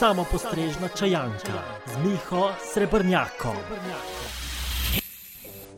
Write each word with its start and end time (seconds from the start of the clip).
samo 0.00 0.24
postrežna 0.24 0.88
čajanka 0.98 1.60
z 1.86 1.96
Miho 2.04 2.50
Srebrnjakom. 2.72 3.56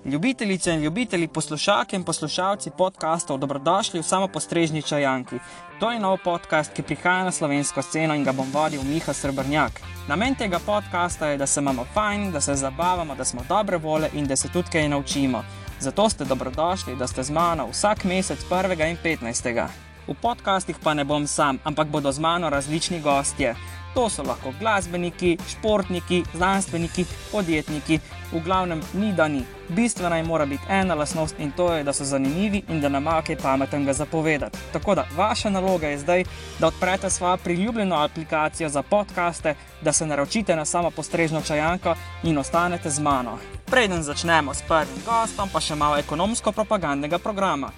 Ljubitelice 0.05 0.75
in 0.75 0.83
ljubitelji, 0.83 1.29
poslušalke 1.29 1.97
in 1.97 2.05
poslušalci 2.05 2.71
podkastov, 2.79 3.39
dobrodošli 3.39 4.00
v 4.00 4.03
samo 4.03 4.29
postrežni 4.29 4.83
čajanki. 4.83 5.39
To 5.81 5.91
je 5.91 5.99
nov 6.00 6.19
podcast, 6.25 6.73
ki 6.73 6.83
prihaja 6.83 7.25
na 7.25 7.33
slovensko 7.33 7.83
sceno 7.83 8.14
in 8.14 8.25
ga 8.25 8.32
bom 8.32 8.46
vodil 8.53 8.82
Miha 8.82 9.12
Srebrnjak. 9.12 9.82
Namen 10.09 10.34
tega 10.34 10.61
podcasta 10.66 11.27
je, 11.27 11.39
da 11.39 11.46
se 11.46 11.61
imamo 11.61 11.84
fajn, 11.95 12.30
da 12.32 12.41
se 12.41 12.54
zabavamo, 12.54 13.14
da 13.14 13.25
smo 13.25 13.43
dobre 13.48 13.77
vole 13.77 14.11
in 14.14 14.27
da 14.27 14.36
se 14.36 14.48
tudi 14.48 14.70
kaj 14.73 14.89
naučimo. 14.89 15.45
Zato 15.80 16.09
ste 16.09 16.25
dobrodošli, 16.25 16.96
da 16.96 17.07
ste 17.07 17.23
z 17.23 17.30
mano 17.30 17.66
vsak 17.70 18.04
mesec 18.04 18.39
1. 18.50 18.91
in 18.91 18.96
15. 19.04 19.66
V 20.07 20.14
podcastih 20.14 20.77
pa 20.82 20.95
ne 20.95 21.04
bom 21.04 21.27
sam, 21.27 21.59
ampak 21.64 21.89
bodo 21.89 22.12
z 22.12 22.18
mano 22.18 22.50
različni 22.50 23.00
gostje. 23.00 23.54
To 23.95 24.09
so 24.09 24.23
lahko 24.23 24.53
glasbeniki, 24.61 25.39
športniki, 25.49 26.23
znanstveniki, 26.35 27.05
podjetniki, 27.33 28.00
v 28.33 28.41
glavnem 28.41 28.81
ni 28.95 29.13
da 29.13 29.29
ni. 29.29 29.45
Bistvena 29.69 30.17
je 30.17 30.23
mora 30.23 30.46
biti 30.46 30.63
ena 30.69 30.95
lasnost 30.95 31.35
in 31.39 31.53
to 31.53 31.73
je, 31.75 31.85
da 31.85 31.93
so 31.93 32.05
zanimivi 32.05 32.62
in 32.69 32.80
da 32.80 32.88
nam 32.88 33.05
kaj 33.27 33.36
pametnega 33.36 33.92
zapovedati. 33.92 34.59
Tako 34.73 34.95
da 34.95 35.06
vaša 35.16 35.50
naloga 35.50 35.88
je 35.88 35.98
zdaj, 35.98 36.24
da 36.59 36.66
odprete 36.66 37.10
svojo 37.10 37.36
priljubljeno 37.36 37.97
aplikacijo 37.97 38.69
za 38.69 38.83
podkaste, 38.83 39.55
da 39.80 39.92
se 39.92 40.06
naročite 40.06 40.56
na 40.56 40.64
samo 40.64 40.91
postrežno 40.91 41.42
čajanko 41.42 41.95
in 42.22 42.38
ostanete 42.38 42.91
z 42.91 43.00
mano. 43.00 43.38
Preden 43.66 44.02
začnemo 44.02 44.55
s 44.55 44.62
prvim 44.69 45.05
gostom, 45.06 45.48
pa 45.52 45.61
še 45.61 45.74
malo 45.74 45.97
ekonomsko-propagandnega 45.97 47.19
programa. 47.19 47.70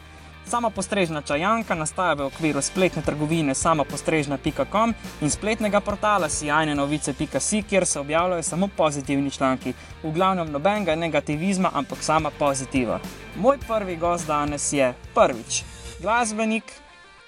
Sama 0.46 0.70
postrežna 0.70 1.22
čajanka 1.22 1.74
nastaja 1.74 2.14
v 2.14 2.26
okviru 2.26 2.62
spletne 2.62 3.02
trgovine 3.02 3.54
samopostrežna.com 3.54 4.94
in 5.20 5.30
spletnega 5.30 5.80
portala 5.80 6.28
sijajne 6.28 6.74
novice.si, 6.74 7.62
kjer 7.62 7.86
se 7.86 8.00
objavljajo 8.00 8.42
samo 8.42 8.68
pozitivni 8.76 9.30
članki. 9.30 9.72
V 10.02 10.12
glavnem 10.12 10.50
nobenega 10.52 10.94
negativizma, 10.94 11.70
ampak 11.74 12.02
sama 12.02 12.30
pozitiva. 12.30 13.00
Moj 13.36 13.58
prvi 13.69 13.96
gost 13.96 14.27
danes 14.27 14.72
je 14.72 14.94
prvič 15.14 15.62
glasbenik, 16.02 16.64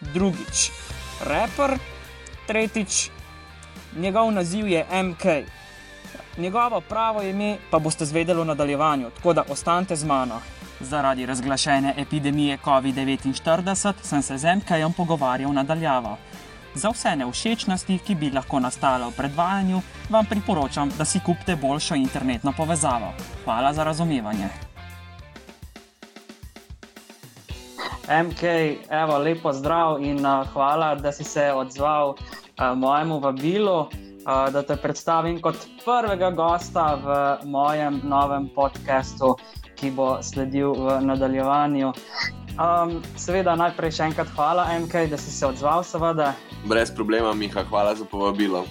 drugič 0.01 0.71
raper, 1.25 1.79
tretjič 2.47 3.11
njegov 3.97 4.33
naziv 4.33 4.69
je 4.69 4.87
MK. 5.03 5.25
Njegovo 6.37 6.81
pravo 6.81 7.23
ime 7.23 7.57
pa 7.71 7.79
boste 7.79 8.05
zvedeli 8.05 8.41
v 8.41 8.45
nadaljevanju, 8.45 9.11
tako 9.11 9.33
da 9.33 9.45
ostanite 9.49 9.97
z 9.97 10.05
mano. 10.05 10.41
Zaradi 10.81 11.27
razglašene 11.27 11.95
epidemije 11.97 12.59
COVID-19 12.65 13.93
sem 14.03 14.23
se 14.23 14.39
z 14.39 14.57
MK-jem 14.57 14.93
pogovarjal 14.93 15.53
nadaljavo. 15.53 16.17
Za 16.75 16.91
vse 16.91 17.17
neušečnosti, 17.17 17.99
ki 17.99 18.15
bi 18.15 18.31
lahko 18.31 18.61
nastale 18.61 19.07
v 19.09 19.17
predvajanju, 19.17 19.81
vam 20.11 20.27
priporočam, 20.27 20.93
da 20.99 21.05
si 21.05 21.21
kupite 21.21 21.57
boljšo 21.57 21.95
internetno 21.95 22.53
povezavo. 22.57 23.15
Hvala 23.45 23.73
za 23.73 23.85
razumevanje. 23.85 24.49
MK, 28.07 28.43
evo, 28.91 29.19
lepo 29.19 29.53
zdrav 29.53 30.05
in 30.05 30.27
uh, 30.27 30.47
hvala, 30.53 30.95
da 30.95 31.13
si 31.13 31.25
se 31.25 31.53
odzval 31.53 32.11
uh, 32.11 32.77
mojemu 32.77 33.19
vabilu, 33.19 33.81
uh, 33.81 33.89
da 34.53 34.63
te 34.63 34.77
predstavim 34.77 35.41
kot 35.41 35.57
prvega 35.85 36.31
gosta 36.31 36.95
v 36.95 37.49
mojem 37.49 38.01
novem 38.05 38.49
podkastu 38.55 39.37
ki 39.77 39.91
bo 39.91 40.17
sledil 40.23 40.73
v 40.73 41.01
nadaljevanju. 41.05 41.93
Um, 42.57 43.03
seveda, 43.21 43.53
najprej 43.61 43.93
še 43.99 44.11
enkrat 44.11 44.31
hvala, 44.33 44.65
MK, 44.87 45.07
da 45.13 45.21
si 45.21 45.31
se 45.31 45.45
odzval. 45.47 45.85
Seveda. 45.85 46.33
Brez 46.65 46.91
problema, 46.91 47.35
Miha, 47.37 47.65
hvala 47.69 47.95
za 47.95 48.05
povabilo. 48.09 48.65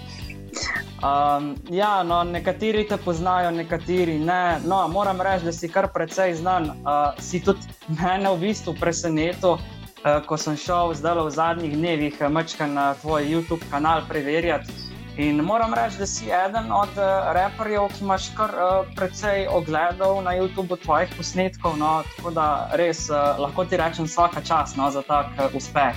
Um, 1.05 1.53
ja, 1.69 2.03
no, 2.03 2.23
nekateri 2.23 2.87
te 2.87 2.97
poznajo, 2.97 3.51
nekateri 3.51 4.17
ne. 4.19 4.57
No, 4.65 4.87
moram 4.87 5.21
reči, 5.21 5.45
da 5.45 5.53
si 5.53 5.69
kar 5.69 5.91
precej 5.93 6.33
znan. 6.41 6.71
Uh, 6.81 7.13
si 7.21 7.43
tudi 7.43 7.61
mene 8.01 8.31
v 8.33 8.47
bistvu 8.47 8.73
presenetil, 8.79 9.59
uh, 9.59 10.17
ko 10.25 10.37
sem 10.37 10.57
šel 10.57 10.95
zdaj 10.97 11.21
v 11.21 11.35
zadnjih 11.35 11.77
dnevih 11.77 12.17
uh, 12.25 12.65
na 12.67 12.93
tvoj 13.01 13.27
YouTube 13.27 13.69
kanal 13.69 14.01
preverjati. 14.09 14.84
In 15.17 15.39
moram 15.39 15.73
reči, 15.73 15.95
da 15.97 16.05
si 16.05 16.25
eden 16.27 16.71
od 16.75 16.91
uh, 16.99 17.31
raperjev, 17.31 17.87
ki 17.95 18.01
imaš 18.03 18.25
kar 18.35 18.51
uh, 18.51 18.87
precej 18.95 19.47
ogledov 19.47 20.19
na 20.23 20.35
YouTubu 20.35 20.75
tvojih 20.83 21.13
posnetkov. 21.15 21.77
No, 21.79 22.03
tako 22.17 22.33
da 22.35 22.47
res 22.75 23.07
uh, 23.07 23.39
lahko 23.39 23.63
ti 23.63 23.79
rečem, 23.79 24.09
vsaka 24.11 24.43
čas 24.43 24.75
no, 24.75 24.91
za 24.91 25.05
tak 25.07 25.31
uh, 25.39 25.55
uspeh. 25.55 25.95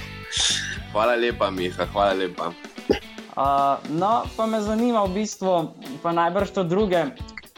Hvala 0.92 1.18
lepa, 1.18 1.50
Miha, 1.50 1.88
hvala 1.90 2.14
lepa. 2.14 2.52
Uh, 3.34 3.82
no, 3.90 4.22
pa 4.38 4.46
me 4.46 4.62
zanima 4.62 5.02
v 5.10 5.18
bistvu, 5.18 5.74
pa 5.98 6.14
najbrž 6.14 6.54
to 6.54 6.62
druge. 6.62 7.10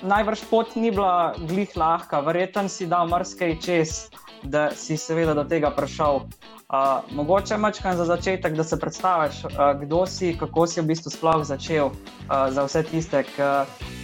Najbrž 0.03 0.41
pot 0.51 0.77
ni 0.77 0.91
bila 0.91 1.35
glih 1.37 1.77
lahka, 1.77 2.21
verjetno 2.25 2.69
si 2.69 2.87
dal 2.89 3.09
marsikaj 3.09 3.57
čez, 3.61 4.09
da 4.43 4.71
si 4.73 4.97
seveda 4.97 5.35
do 5.35 5.45
tega 5.45 5.71
prišel. 5.77 6.25
Uh, 6.71 7.03
mogoče 7.13 7.57
mačkam 7.57 7.97
za 7.97 8.05
začetek, 8.05 8.55
da 8.55 8.65
se 8.65 8.79
predstaviš, 8.81 9.45
uh, 9.45 9.51
kdo 9.81 10.07
si, 10.07 10.37
kako 10.39 10.67
si 10.67 10.81
v 10.81 10.87
bistvu 10.87 11.11
sploh 11.11 11.43
začel, 11.45 11.91
uh, 11.91 12.47
za 12.49 12.65
vse 12.65 12.83
tiste, 12.87 13.25
ki 13.27 13.49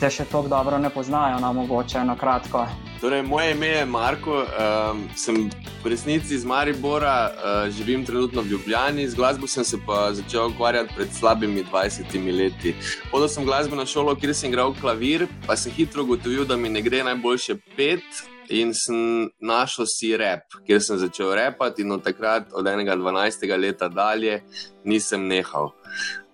te 0.00 0.10
še 0.10 0.26
tako 0.26 0.50
dobro 0.50 0.78
ne 0.78 0.90
poznajo, 0.90 1.38
na 1.40 1.52
no, 1.52 1.62
mogoče 1.62 2.04
na 2.04 2.18
kratko. 2.18 2.66
Torej, 3.00 3.22
moje 3.22 3.50
ime 3.52 3.66
je 3.66 3.86
Marko, 3.86 4.34
um, 4.40 5.08
sem 5.16 5.50
v 5.84 5.90
resnici 5.92 6.34
iz 6.34 6.44
Maribora, 6.44 7.30
uh, 7.30 7.70
živim 7.70 8.04
trenutno 8.04 8.42
v 8.42 8.46
Ljubljani, 8.46 9.08
z 9.08 9.14
glasbo 9.14 9.46
sem 9.46 9.64
se 9.64 9.76
pa 9.86 10.14
začel 10.14 10.46
ukvarjati 10.46 10.94
pred 10.96 11.08
slabimi 11.12 11.64
20 11.64 12.36
leti. 12.38 12.74
Hodil 13.12 13.28
sem 13.28 13.44
glasbeno 13.44 13.86
šolo, 13.86 14.14
kjer 14.16 14.32
sem 14.34 14.48
igral 14.50 14.72
klavir, 14.80 15.26
pa 15.46 15.56
sem 15.56 15.72
hitro 15.72 16.02
ugotovil, 16.02 16.44
da 16.44 16.56
mi 16.56 16.68
ne 16.68 16.80
gre 16.82 17.02
najboljše 17.04 17.58
pet 17.76 18.22
in 18.48 18.72
sem 18.74 19.28
našel 19.40 19.84
si 19.86 20.16
rep, 20.16 20.56
kjer 20.66 20.80
sem 20.80 20.98
začel 20.98 21.34
repati, 21.36 21.82
in 21.82 21.92
od 21.92 22.04
takrat, 22.04 22.48
od 22.52 22.64
12. 22.64 23.58
leta 23.60 23.88
dalje, 23.88 24.40
nisem 24.84 25.28
nehal. 25.28 25.74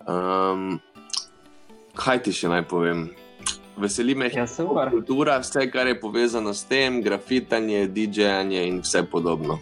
Um, 0.07 0.79
kaj 1.95 2.23
ti 2.23 2.31
še 2.31 2.47
naj 2.47 2.63
povem? 2.71 3.09
Veseli 3.77 4.15
me, 4.15 4.29
da 4.29 4.41
je 4.41 4.89
kultura, 4.91 5.39
vse, 5.39 5.71
kar 5.71 5.87
je 5.87 5.99
povezano 5.99 6.53
s 6.53 6.63
tem, 6.63 7.01
grafitanje, 7.01 7.87
DJ-janje 7.87 8.67
in 8.67 8.81
vse 8.81 9.03
podobno. 9.03 9.59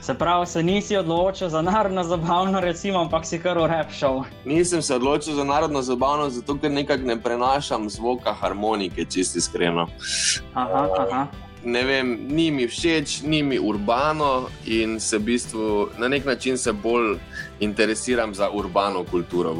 Se 0.00 0.14
pravi, 0.14 0.46
se 0.46 0.62
nisi 0.62 0.96
odločil 0.96 1.48
za 1.48 1.62
narodno 1.62 2.04
zabavno, 2.04 2.60
recimo, 2.60 3.00
ampak 3.00 3.26
si 3.26 3.38
kar 3.38 3.58
urepšal. 3.58 4.22
Nisem 4.44 4.82
se 4.82 4.94
odločil 4.94 5.34
za 5.34 5.44
narodno 5.44 5.82
zabavno, 5.82 6.30
zato 6.30 6.56
ker 6.58 6.70
nekako 6.70 7.04
ne 7.04 7.20
prenašam 7.20 7.90
zvoka 7.90 8.32
harmonike, 8.32 9.04
čisto 9.04 9.38
iskreno. 9.38 9.86
Aha, 10.54 10.88
aha 10.98 11.26
ne 11.64 11.84
vem, 11.84 12.18
ni 12.28 12.50
mi 12.50 12.66
všeč, 12.68 13.22
ni 13.22 13.42
mi 13.42 13.58
urbano 13.58 14.48
in 14.66 15.00
se 15.00 15.18
v 15.18 15.22
bistvu 15.22 15.88
na 15.98 16.08
nek 16.08 16.24
način 16.24 16.56
bolj 16.82 17.18
interesiram 17.60 18.34
za 18.34 18.50
urbano 18.50 19.04
kulturo. 19.04 19.54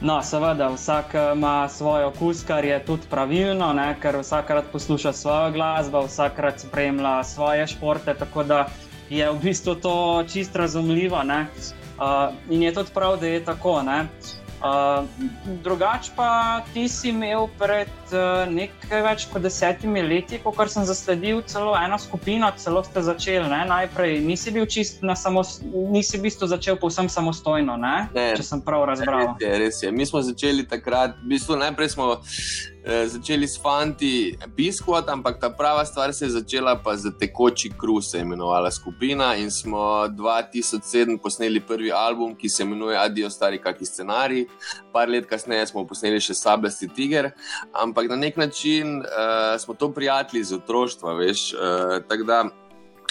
No, 0.00 0.18
seveda, 0.22 0.68
vsak 0.68 1.14
eh, 1.14 1.32
ima 1.32 1.68
svoj 1.68 2.04
okus, 2.04 2.42
kar 2.44 2.64
je 2.64 2.76
tudi 2.84 3.08
pravilno, 3.10 3.72
ne? 3.72 3.96
ker 4.00 4.18
vsakrat 4.20 4.64
posluša 4.72 5.12
svojo 5.12 5.50
glasbo, 5.52 6.04
vsakrat 6.04 6.60
spremlja 6.60 7.24
svoje 7.24 7.66
športe, 7.66 8.14
tako 8.14 8.44
da 8.44 8.66
je 9.10 9.30
v 9.30 9.38
bistvu 9.42 9.74
to 9.74 9.94
čist 10.32 10.56
razumljivo. 10.56 11.22
Uh, 11.24 12.34
in 12.50 12.62
je 12.62 12.74
tudi 12.74 12.90
prav, 12.94 13.16
da 13.20 13.26
je 13.26 13.44
tako. 13.44 13.72
Uh, 13.72 14.43
Uh, 14.64 15.04
drugač 15.60 16.08
pa 16.16 16.64
ti 16.72 16.88
si 16.88 17.10
imel 17.12 17.50
pred 17.60 17.90
uh, 18.16 18.48
nekaj 18.48 19.02
več 19.04 19.26
kot 19.28 19.44
desetimi 19.44 20.00
leti, 20.00 20.38
ko 20.40 20.54
sem 20.64 20.86
zasledil 20.88 21.42
celo 21.44 21.74
eno 21.76 21.98
skupino, 22.00 22.48
celo 22.56 22.80
ste 22.80 23.04
začeli. 23.04 23.44
Ne? 23.44 23.60
Najprej 23.68 24.24
nisi 24.24 24.54
bil 24.56 24.64
čist 24.64 25.04
na 25.04 25.12
samostojno, 25.12 25.92
nisi 25.92 26.16
v 26.16 26.24
bistvu 26.30 26.48
začel 26.48 26.80
povsem 26.80 27.12
samostojno, 27.12 27.76
ne? 27.76 28.08
Ne, 28.16 28.30
če 28.40 28.46
sem 28.54 28.64
prav 28.64 28.88
razbral. 28.88 29.36
Res 29.36 29.44
je, 29.44 29.52
res 29.66 29.82
je. 29.84 29.92
Mi 29.92 30.08
smo 30.08 30.24
začeli 30.24 30.64
takrat, 30.64 31.20
v 31.20 31.36
bistvu 31.36 31.60
najprej 31.60 31.92
smo. 31.92 32.16
Eh, 32.84 33.08
začeli 33.08 33.48
s 33.48 33.56
fanti 33.56 34.36
Biskuit, 34.56 35.08
ampak 35.08 35.38
ta 35.40 35.48
prava 35.50 35.84
stvar 35.84 36.12
se 36.12 36.24
je 36.24 36.30
začela 36.30 36.76
pa 36.76 36.96
z 36.96 37.16
tekoči 37.18 37.70
kru, 37.78 38.00
se 38.02 38.18
je 38.18 38.22
imenovala 38.22 38.70
skupina. 38.70 39.36
In 39.36 39.50
smo 39.50 40.04
2007 40.08 41.16
posneli 41.18 41.60
prvi 41.60 41.92
album, 41.92 42.34
ki 42.36 42.48
se 42.48 42.62
imenuje 42.62 42.98
Adijo, 42.98 43.30
stari 43.30 43.58
kaki 43.58 43.86
scenarij. 43.86 44.44
Par 44.92 45.08
let 45.08 45.24
kasneje 45.26 45.66
smo 45.66 45.86
posneli 45.88 46.20
še 46.20 46.36
Sablasti 46.36 46.88
Tiger, 46.88 47.30
ampak 47.72 48.10
na 48.12 48.20
nek 48.20 48.36
način 48.36 49.00
uh, 49.00 49.56
smo 49.58 49.74
to 49.74 49.88
prijatelji 49.88 50.44
iz 50.44 50.52
otroštva, 50.52 51.16
veš. 51.16 51.54
Uh, 51.54 51.96
tako 52.08 52.28
da 52.28 52.44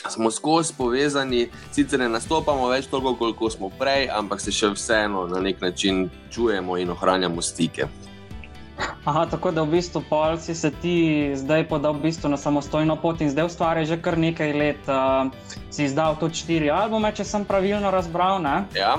smo 0.10 0.32
skozi 0.32 0.78
povezani, 0.78 1.48
sicer 1.74 2.00
ne 2.00 2.14
nastopamo 2.14 2.70
več 2.70 2.94
toliko, 2.94 3.16
koliko 3.18 3.50
smo 3.50 3.74
prej, 3.80 4.12
ampak 4.14 4.42
se 4.42 4.54
še 4.54 4.76
vseeno 4.78 5.26
na 5.28 5.42
nek 5.42 5.62
način 5.66 6.10
čujemo 6.30 6.78
in 6.78 6.94
ohranjamo 6.94 7.42
stike. 7.42 7.90
Aha, 9.06 9.26
tako 9.26 9.52
da 9.52 9.64
v 9.64 9.76
bistvu 9.78 10.04
polci 10.10 10.56
se 10.56 10.72
ti 10.72 11.32
zdaj 11.36 11.68
podal 11.68 11.94
v 11.94 12.08
bistvu 12.08 12.30
na 12.30 12.38
samostojno 12.38 12.96
pot 12.96 13.22
in 13.22 13.30
zdaj 13.30 13.46
ustvarjaš 13.46 13.88
že 13.88 14.02
kar 14.02 14.18
nekaj 14.18 14.54
let. 14.54 14.84
Uh, 14.88 15.32
si 15.70 15.86
izdal 15.86 16.16
tudi 16.20 16.36
štiri 16.36 16.70
albume, 16.70 17.12
če 17.12 17.24
sem 17.24 17.46
pravilno 17.46 17.92
razbral. 17.92 18.42
Ne? 18.42 18.64
Ja. 18.76 18.96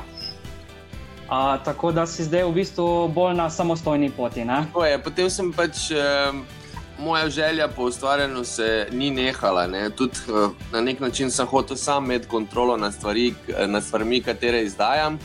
Uh, 1.24 1.56
tako 1.64 1.92
da 1.92 2.06
si 2.06 2.24
zdaj 2.24 2.44
v 2.44 2.52
bistvu 2.52 3.08
bolj 3.08 3.34
na 3.34 3.50
samostojni 3.50 4.10
poti. 4.10 4.44
Je, 4.44 4.98
potem 5.02 5.30
sem 5.30 5.52
pač. 5.52 5.90
Um... 5.90 6.44
Moja 6.98 7.28
želja 7.28 7.68
po 7.68 7.82
ustvarjanju 7.90 8.44
se 8.44 8.86
ni 8.92 9.10
nehala. 9.10 9.66
Ne. 9.66 9.90
Tud, 9.90 10.10
na 10.72 10.80
nek 10.80 11.00
način 11.00 11.30
sem 11.30 11.46
hotel 11.46 11.76
sam 11.76 12.04
imeti 12.04 12.28
kontrolo 12.28 12.76
nad, 12.76 12.94
stvari, 12.94 13.34
nad 13.66 13.84
stvarmi, 13.84 14.22
katere 14.22 14.62
izdajam, 14.62 15.18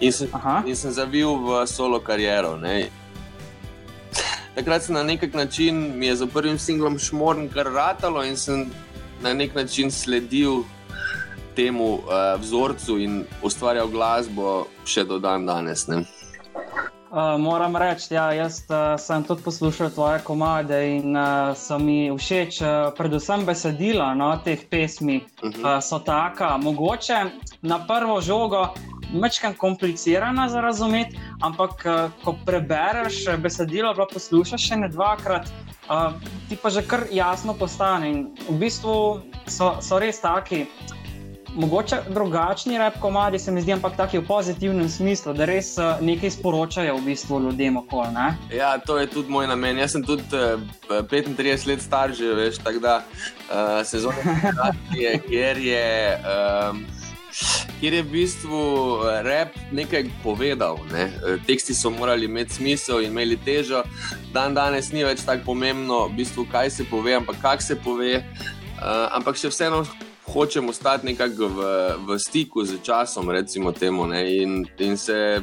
in 0.00 0.12
sem, 0.12 0.28
in 0.66 0.76
sem 0.76 0.92
zavil 0.94 1.34
v 1.34 1.66
solo 1.66 1.98
kariero. 2.00 2.56
Ne. 2.56 2.88
Takrat 4.56 4.82
sem 4.82 4.94
na 4.94 5.02
nek 5.02 5.34
način, 5.34 5.98
mi 5.98 6.06
je 6.06 6.16
za 6.16 6.26
prvim 6.26 6.58
singlom 6.58 6.98
šmorn 6.98 7.48
kar 7.48 7.66
ratalo 7.66 8.24
in 8.24 8.36
sem 8.36 8.70
na 9.22 9.34
nek 9.34 9.54
način 9.54 9.90
sledil 9.90 10.62
temu 11.56 11.94
uh, 11.94 12.40
vzorcu 12.40 12.98
in 12.98 13.24
ustvarjal 13.42 13.88
glasbo 13.88 14.66
še 14.84 15.04
do 15.04 15.18
dan 15.18 15.46
danes. 15.46 15.86
Ne. 15.88 16.04
Uh, 17.06 17.36
moram 17.40 17.76
reči, 17.76 18.08
da 18.10 18.32
ja, 18.32 18.46
uh, 18.46 18.96
sem 19.00 19.24
tudi 19.24 19.42
poslušal 19.42 19.90
tvoje 19.90 20.24
komade 20.24 20.80
in 20.96 21.16
uh, 21.16 21.52
so 21.56 21.78
mi 21.78 22.10
všeč, 22.16 22.60
uh, 22.60 22.68
predvsem 22.96 23.44
besedila 23.46 24.14
no, 24.14 24.32
teh 24.44 24.64
pesmi. 24.70 25.20
Uh 25.42 25.50
-huh. 25.50 25.76
uh, 25.76 25.82
so 25.82 25.98
taka, 25.98 26.56
mogoče 26.56 27.24
na 27.62 27.86
prvo 27.86 28.20
žogo, 28.20 28.68
mečkam 29.12 29.54
komplicirana 29.54 30.48
za 30.48 30.60
razumeti, 30.60 31.18
ampak 31.42 31.84
uh, 31.84 32.10
ko 32.24 32.36
prebereš 32.46 33.24
besedilo, 33.38 33.94
pa 33.94 34.08
poslušaš 34.12 34.68
še 34.68 34.80
ne 34.82 34.88
dvakrat, 34.88 35.50
uh, 35.90 36.12
ti 36.48 36.56
pa 36.56 36.70
že 36.70 36.82
kar 36.86 37.06
jasno 37.10 37.54
postane. 37.54 38.10
In 38.10 38.18
v 38.48 38.58
bistvu 38.66 38.96
so, 39.46 39.76
so 39.80 39.98
res 40.02 40.20
taki 40.20 40.66
mogoče 41.56 41.96
drugačni 42.08 42.78
rep 42.78 42.98
komadi, 43.00 43.38
se 43.38 43.52
mi 43.52 43.62
zdi, 43.62 43.72
ampak 43.72 43.96
taki 43.96 44.18
v 44.18 44.26
pozitivnem 44.26 44.88
smislu, 44.88 45.32
da 45.34 45.44
res 45.44 45.76
nekaj 46.00 46.30
sporočajo 46.30 46.96
v 46.96 47.04
bistvu 47.04 47.40
ljudem 47.40 47.76
okoli. 47.76 48.28
Ja, 48.52 48.76
to 48.78 48.98
je 48.98 49.06
tudi 49.06 49.32
moj 49.32 49.46
namen. 49.46 49.78
Jaz 49.78 49.96
sem 49.96 50.04
tudi 50.04 50.22
uh, 50.36 50.60
eh, 50.90 51.02
35 51.02 51.66
let 51.66 51.82
star, 51.82 52.12
že 52.12 52.34
veš, 52.34 52.58
tako 52.58 52.78
da 52.78 53.02
uh, 53.48 54.12
generacije, 54.22 55.18
kjer 55.28 55.58
je. 55.58 56.20
Um, 56.20 56.86
Ker 57.76 57.92
je 57.92 58.02
v 58.02 58.08
bistvu 58.08 58.60
rep 59.26 59.52
nekaj 59.72 60.08
povedal, 60.22 60.80
ne? 60.92 61.10
teksti 61.46 61.76
so 61.76 61.92
morali 61.92 62.24
imeti 62.24 62.56
smisel 62.56 63.04
in 63.04 63.12
imeli 63.12 63.36
težo, 63.36 63.82
dan 64.32 64.56
danes 64.56 64.92
ni 64.92 65.04
več 65.04 65.26
tako 65.26 65.52
pomembno, 65.52 66.06
v 66.08 66.16
bistvu, 66.22 66.46
kaj 66.48 66.72
se 66.72 66.88
pove, 66.88 67.14
ampak 67.18 67.36
kako 67.42 67.62
se 67.62 67.76
pove. 67.76 68.24
Uh, 68.76 69.08
ampak 69.16 69.36
še 69.40 69.48
vseeno 69.48 69.84
hočem 70.26 70.68
ostati 70.68 71.06
nekako 71.06 71.48
v, 71.48 71.60
v 72.06 72.18
stiku 72.18 72.64
z 72.64 72.80
časom, 72.82 73.30
recimo 73.30 73.72
temu, 73.72 74.04
in, 74.12 74.66
in 74.78 74.96
se 74.96 75.40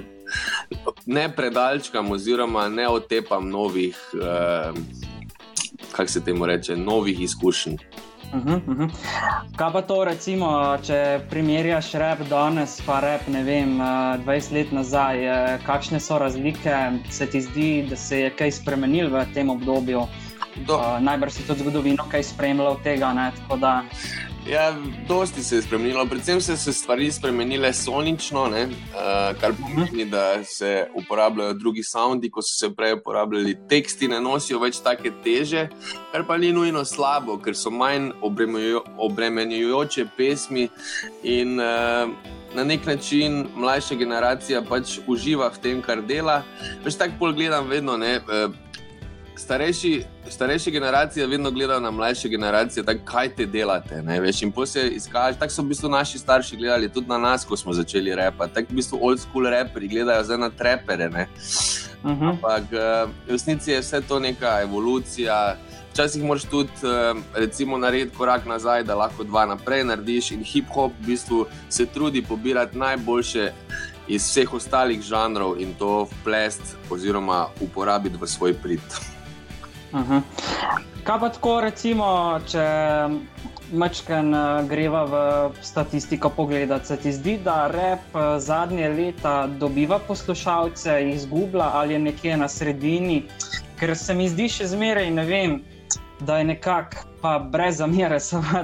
ne 1.05 1.35
predalčkam, 1.35 2.11
oziroma 2.11 2.67
ne 2.69 2.87
otepam 2.87 3.49
novih, 3.49 3.97
eh, 4.13 4.73
kako 5.91 6.11
se 6.11 6.23
temu 6.23 6.45
reče, 6.45 6.75
novih 6.77 7.21
izkušenj. 7.21 7.77
Uh 8.33 8.45
-huh, 8.45 8.61
uh 8.67 8.77
-huh. 8.77 8.89
Kaj 9.55 9.71
pa 9.73 9.81
to, 9.81 10.03
recimo, 10.05 10.77
če 10.83 11.19
primerjaš 11.29 11.93
rep 11.93 12.19
danes, 12.29 12.81
pa 12.85 12.99
rep 12.99 13.27
ne 13.27 13.43
vem, 13.43 13.77
20 13.77 14.53
let 14.53 14.71
nazaj, 14.71 15.17
kakšne 15.65 15.99
so 15.99 16.17
razlike, 16.17 16.91
se 17.09 17.25
ti 17.25 17.41
zdi, 17.41 17.85
da 17.89 17.95
se 17.95 18.19
je 18.19 18.29
kaj 18.29 18.51
spremenil 18.51 19.09
v 19.09 19.25
tem 19.33 19.49
obdobju? 19.49 19.99
Uh, 20.53 21.01
najbrž 21.01 21.33
si 21.33 21.47
tudi 21.47 21.59
zgodovino 21.59 22.05
kaj 22.11 22.23
spremljal 22.23 22.77
tega. 22.83 23.13
Ne, 23.13 23.31
Ja, 24.47 24.75
dosti 25.07 25.43
se 25.43 25.55
je 25.55 25.61
spremenilo, 25.61 26.05
predvsem 26.05 26.41
so 26.41 26.55
se 26.57 26.73
stvari 26.73 27.11
spremenile 27.11 27.73
sonično, 27.73 28.47
ne, 28.47 28.65
uh, 28.65 29.39
kar 29.41 29.53
pomeni, 29.61 30.05
da 30.05 30.43
se 30.43 30.87
uporabljajo 30.93 31.53
drugi 31.53 31.83
soundi, 31.83 32.29
ko 32.29 32.41
so 32.41 32.55
se 32.55 32.75
prej 32.75 32.93
uporabljali 32.93 33.55
teksti, 33.69 34.07
ne 34.07 34.19
nosijo 34.19 34.59
več 34.59 34.81
take 34.83 35.13
teže, 35.23 35.69
kar 36.11 36.27
pa 36.27 36.37
ni 36.37 36.51
nujno 36.51 36.83
slabo, 36.85 37.37
ker 37.39 37.55
so 37.55 37.71
manj 37.71 38.11
obremenjujoče 38.97 40.05
pesmi 40.17 40.67
in 41.23 41.55
uh, 41.59 42.11
na 42.55 42.63
nek 42.63 42.85
način 42.85 43.45
mlajša 43.55 43.95
generacija 43.95 44.61
pač 44.69 44.99
uživa 45.07 45.47
v 45.55 45.63
tem, 45.63 45.81
kar 45.81 46.03
dela. 46.03 46.41
Veš 46.83 46.99
tako 46.99 47.15
pol 47.19 47.33
gledam 47.33 47.71
vedno. 47.71 47.95
Ne, 47.97 48.17
uh, 48.27 48.51
starejši, 49.35 50.03
starejše 50.29 50.71
generacije 50.71 51.27
vedno 51.27 51.51
gledajo 51.51 51.79
na 51.79 51.91
mlajše 51.91 52.29
generacije, 52.29 52.83
tak, 52.83 52.97
kaj 53.05 53.35
te 53.35 53.45
delate. 53.45 54.01
Veš, 54.01 54.41
in 54.41 54.53
se 54.65 54.87
izkaže, 54.87 55.39
tako 55.39 55.53
so 55.53 55.61
v 55.61 55.65
bistvu 55.65 55.89
naši 55.89 56.19
starši 56.19 56.57
gledali 56.57 56.89
tudi 56.89 57.07
na 57.07 57.17
nas, 57.17 57.45
ko 57.45 57.57
smo 57.57 57.73
začeli 57.73 58.15
repati. 58.15 58.53
Tako 58.53 58.67
v 58.71 58.75
bistvu 58.75 58.99
old 59.01 59.19
school 59.19 59.49
reperi 59.49 59.87
gledajo 59.87 60.23
zdaj 60.23 60.37
na 60.37 60.49
trepere. 60.49 61.07
Uh 61.07 62.11
mhm. 62.11 62.23
-huh. 62.23 62.29
Ampak 62.29 62.63
eh, 62.73 63.05
v 63.27 63.31
resnici 63.31 63.71
je 63.71 63.81
vse 63.81 64.01
to 64.01 64.19
neka 64.19 64.61
evolucija. 64.61 65.57
Včasih 65.93 66.23
moraš 66.23 66.43
tudi 66.43 66.71
eh, 66.83 67.21
recimo, 67.35 67.77
narediti 67.77 68.17
korak 68.17 68.45
nazaj, 68.45 68.83
da 68.83 68.95
lahko 68.95 69.23
dva 69.23 69.45
naprej 69.45 69.83
narediš. 69.83 70.31
In 70.31 70.43
hip 70.43 70.65
hop 70.69 70.91
v 71.01 71.05
bistvu 71.05 71.45
se 71.69 71.85
trudi 71.85 72.21
pobirati 72.21 72.77
najboljše 72.77 73.51
iz 74.07 74.21
vseh 74.21 74.53
ostalih 74.53 75.01
žanrov 75.01 75.61
in 75.61 75.73
to 75.79 76.07
vplesti 76.11 76.75
oziroma 76.89 77.47
uporabiti 77.61 78.17
v 78.21 78.27
svoj 78.27 78.53
prid. 78.53 79.12
Uh 79.93 79.99
-huh. 79.99 80.21
Kaj 81.03 81.19
pa 81.19 81.29
tako, 81.29 81.61
recimo, 81.61 82.05
če 82.47 82.63
mačken 83.73 84.33
uh, 84.33 84.63
greva 84.69 85.03
v 85.03 85.17
statistiko 85.61 86.29
pogledati, 86.29 86.87
se 86.87 86.97
ti 86.97 87.11
zdi, 87.11 87.37
da 87.43 87.67
rep 87.67 88.15
uh, 88.15 88.21
zadnje 88.37 88.89
leta 88.89 89.47
dobiva 89.47 89.99
poslušalce, 90.07 91.09
izgublja 91.09 91.69
ali 91.73 91.93
je 91.93 91.99
nekje 91.99 92.37
na 92.37 92.47
sredini, 92.47 93.23
ker 93.79 93.97
se 93.97 94.13
mi 94.13 94.29
zdi 94.29 94.49
še 94.49 94.67
zmeraj, 94.67 95.11
ne 95.11 95.25
vem. 95.25 95.61
Da 96.23 96.37
je 96.37 96.43
nekako, 96.43 97.03
pa 97.21 97.39
brez 97.39 97.77
zamere, 97.77 98.17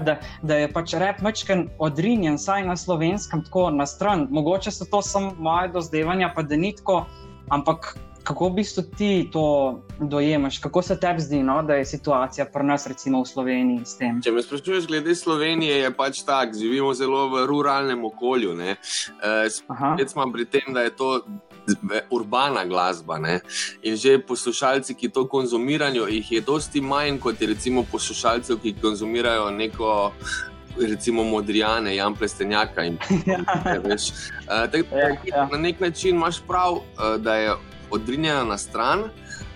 da, 0.08 0.16
da 0.42 0.56
je 0.56 0.74
pač 0.74 0.94
rep 0.94 1.22
mačken 1.22 1.68
odrinjen, 1.78 2.38
saj 2.38 2.64
na 2.64 2.78
slovenskem, 2.78 3.44
tako 3.44 3.70
na 3.70 3.86
stran. 3.86 4.28
Mogoče 4.32 4.72
so 4.72 4.86
to 4.86 5.02
samo 5.02 5.34
moje 5.38 5.68
dozdevanja, 5.68 6.32
pa 6.36 6.42
da 6.42 6.56
ni 6.56 6.72
tako, 6.76 7.06
ampak 7.50 7.98
kako 8.24 8.50
v 8.50 8.54
bistvu 8.54 8.84
ti 8.98 9.30
to 9.32 9.80
dojemaš, 10.00 10.60
kako 10.60 10.82
se 10.82 11.00
tebi 11.00 11.22
zdi, 11.22 11.44
no, 11.44 11.62
da 11.64 11.74
je 11.74 11.86
situacija 11.86 12.46
pri 12.46 12.64
nas, 12.64 12.88
recimo 12.88 13.22
v 13.22 13.28
Sloveniji, 13.28 13.86
s 13.86 13.98
tem? 13.98 14.22
Če 14.22 14.32
me 14.32 14.44
sprašuješ 14.44 14.88
glede 14.88 15.16
Slovenije, 15.16 15.80
je 15.84 15.92
pač 15.96 16.24
tako, 16.26 16.58
živimo 16.60 16.94
zelo 16.94 17.28
v 17.30 17.46
ruralnem 17.50 18.06
okolju. 18.06 18.56
Spet 19.50 20.06
uh, 20.06 20.12
smo 20.12 20.32
pri 20.32 20.46
tem, 20.46 20.74
da 20.74 20.88
je 20.88 20.96
to. 20.96 21.14
Urbana 22.10 22.64
glasba 22.66 23.20
ne? 23.22 23.36
in 23.86 23.94
že 23.94 24.16
poslušalci, 24.26 24.96
ki 24.98 25.10
to 25.14 25.28
konzumirajo, 25.30 26.08
jih 26.10 26.32
je 26.32 26.42
dosti 26.42 26.82
manj 26.82 27.20
kot 27.22 27.42
je 27.42 27.48
recimo 27.52 27.84
poslušalcev, 27.92 28.58
ki 28.58 28.74
konzumirajo 28.82 29.52
neko, 29.54 30.10
recimo, 30.82 31.24
modrijane, 31.24 31.96
jam 31.96 32.16
plestenjaka. 32.16 32.84
In, 32.90 32.98
ja. 33.30 33.44
veš, 33.86 34.10
uh, 34.50 34.66
tak, 34.72 34.90
ja, 34.92 35.14
ja. 35.26 35.48
Na 35.52 35.58
nek 35.58 35.80
način 35.80 36.16
imaš 36.16 36.42
prav, 36.48 36.82
uh, 36.82 37.22
da 37.22 37.36
je 37.36 37.54
odrinjena 37.92 38.44
na 38.44 38.58
stran, 38.58 39.10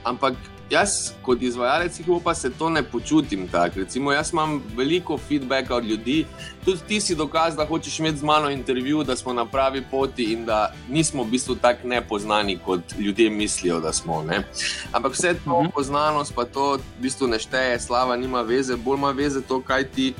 ampak 0.03 0.33
jaz, 0.73 1.11
kot 1.21 1.41
izvajalec, 1.41 2.01
pa 2.23 2.33
se 2.35 2.49
to 2.49 2.69
ne 2.69 2.83
počutim 2.83 3.47
tako. 3.47 3.79
Recimo, 3.79 4.11
jaz 4.11 4.33
imam 4.33 4.61
veliko 4.75 5.17
feedbacka 5.17 5.75
od 5.75 5.85
ljudi, 5.85 6.25
tudi 6.65 6.79
ti 6.87 7.01
si 7.01 7.15
dokaz, 7.15 7.55
da 7.55 7.65
hočeš 7.65 7.99
imeti 7.99 8.17
z 8.17 8.23
mano 8.23 8.49
intervju, 8.49 9.03
da 9.03 9.15
smo 9.15 9.33
na 9.33 9.45
pravi 9.45 9.83
poti 9.91 10.33
in 10.33 10.45
da 10.45 10.73
nismo 10.89 11.23
v 11.23 11.29
bistvu 11.29 11.55
tako 11.55 11.87
nepoznani, 11.87 12.57
kot 12.65 12.81
ljudje 12.99 13.29
mislijo, 13.29 13.79
da 13.79 13.93
smo. 13.93 14.23
Ne? 14.23 14.43
Ampak 14.91 15.13
vse 15.13 15.33
to 15.33 15.49
-huh. 15.49 15.71
poznanost, 15.71 16.35
pa 16.35 16.45
to 16.45 16.73
v 16.75 17.01
bistvu 17.01 17.27
ne 17.27 17.39
šteje, 17.39 17.79
slava 17.79 18.15
nima 18.15 18.41
veze, 18.41 18.75
bolj 18.75 18.97
ima 18.97 19.11
veze 19.11 19.41
to, 19.41 19.61
kaj 19.61 19.83
ti. 19.83 20.13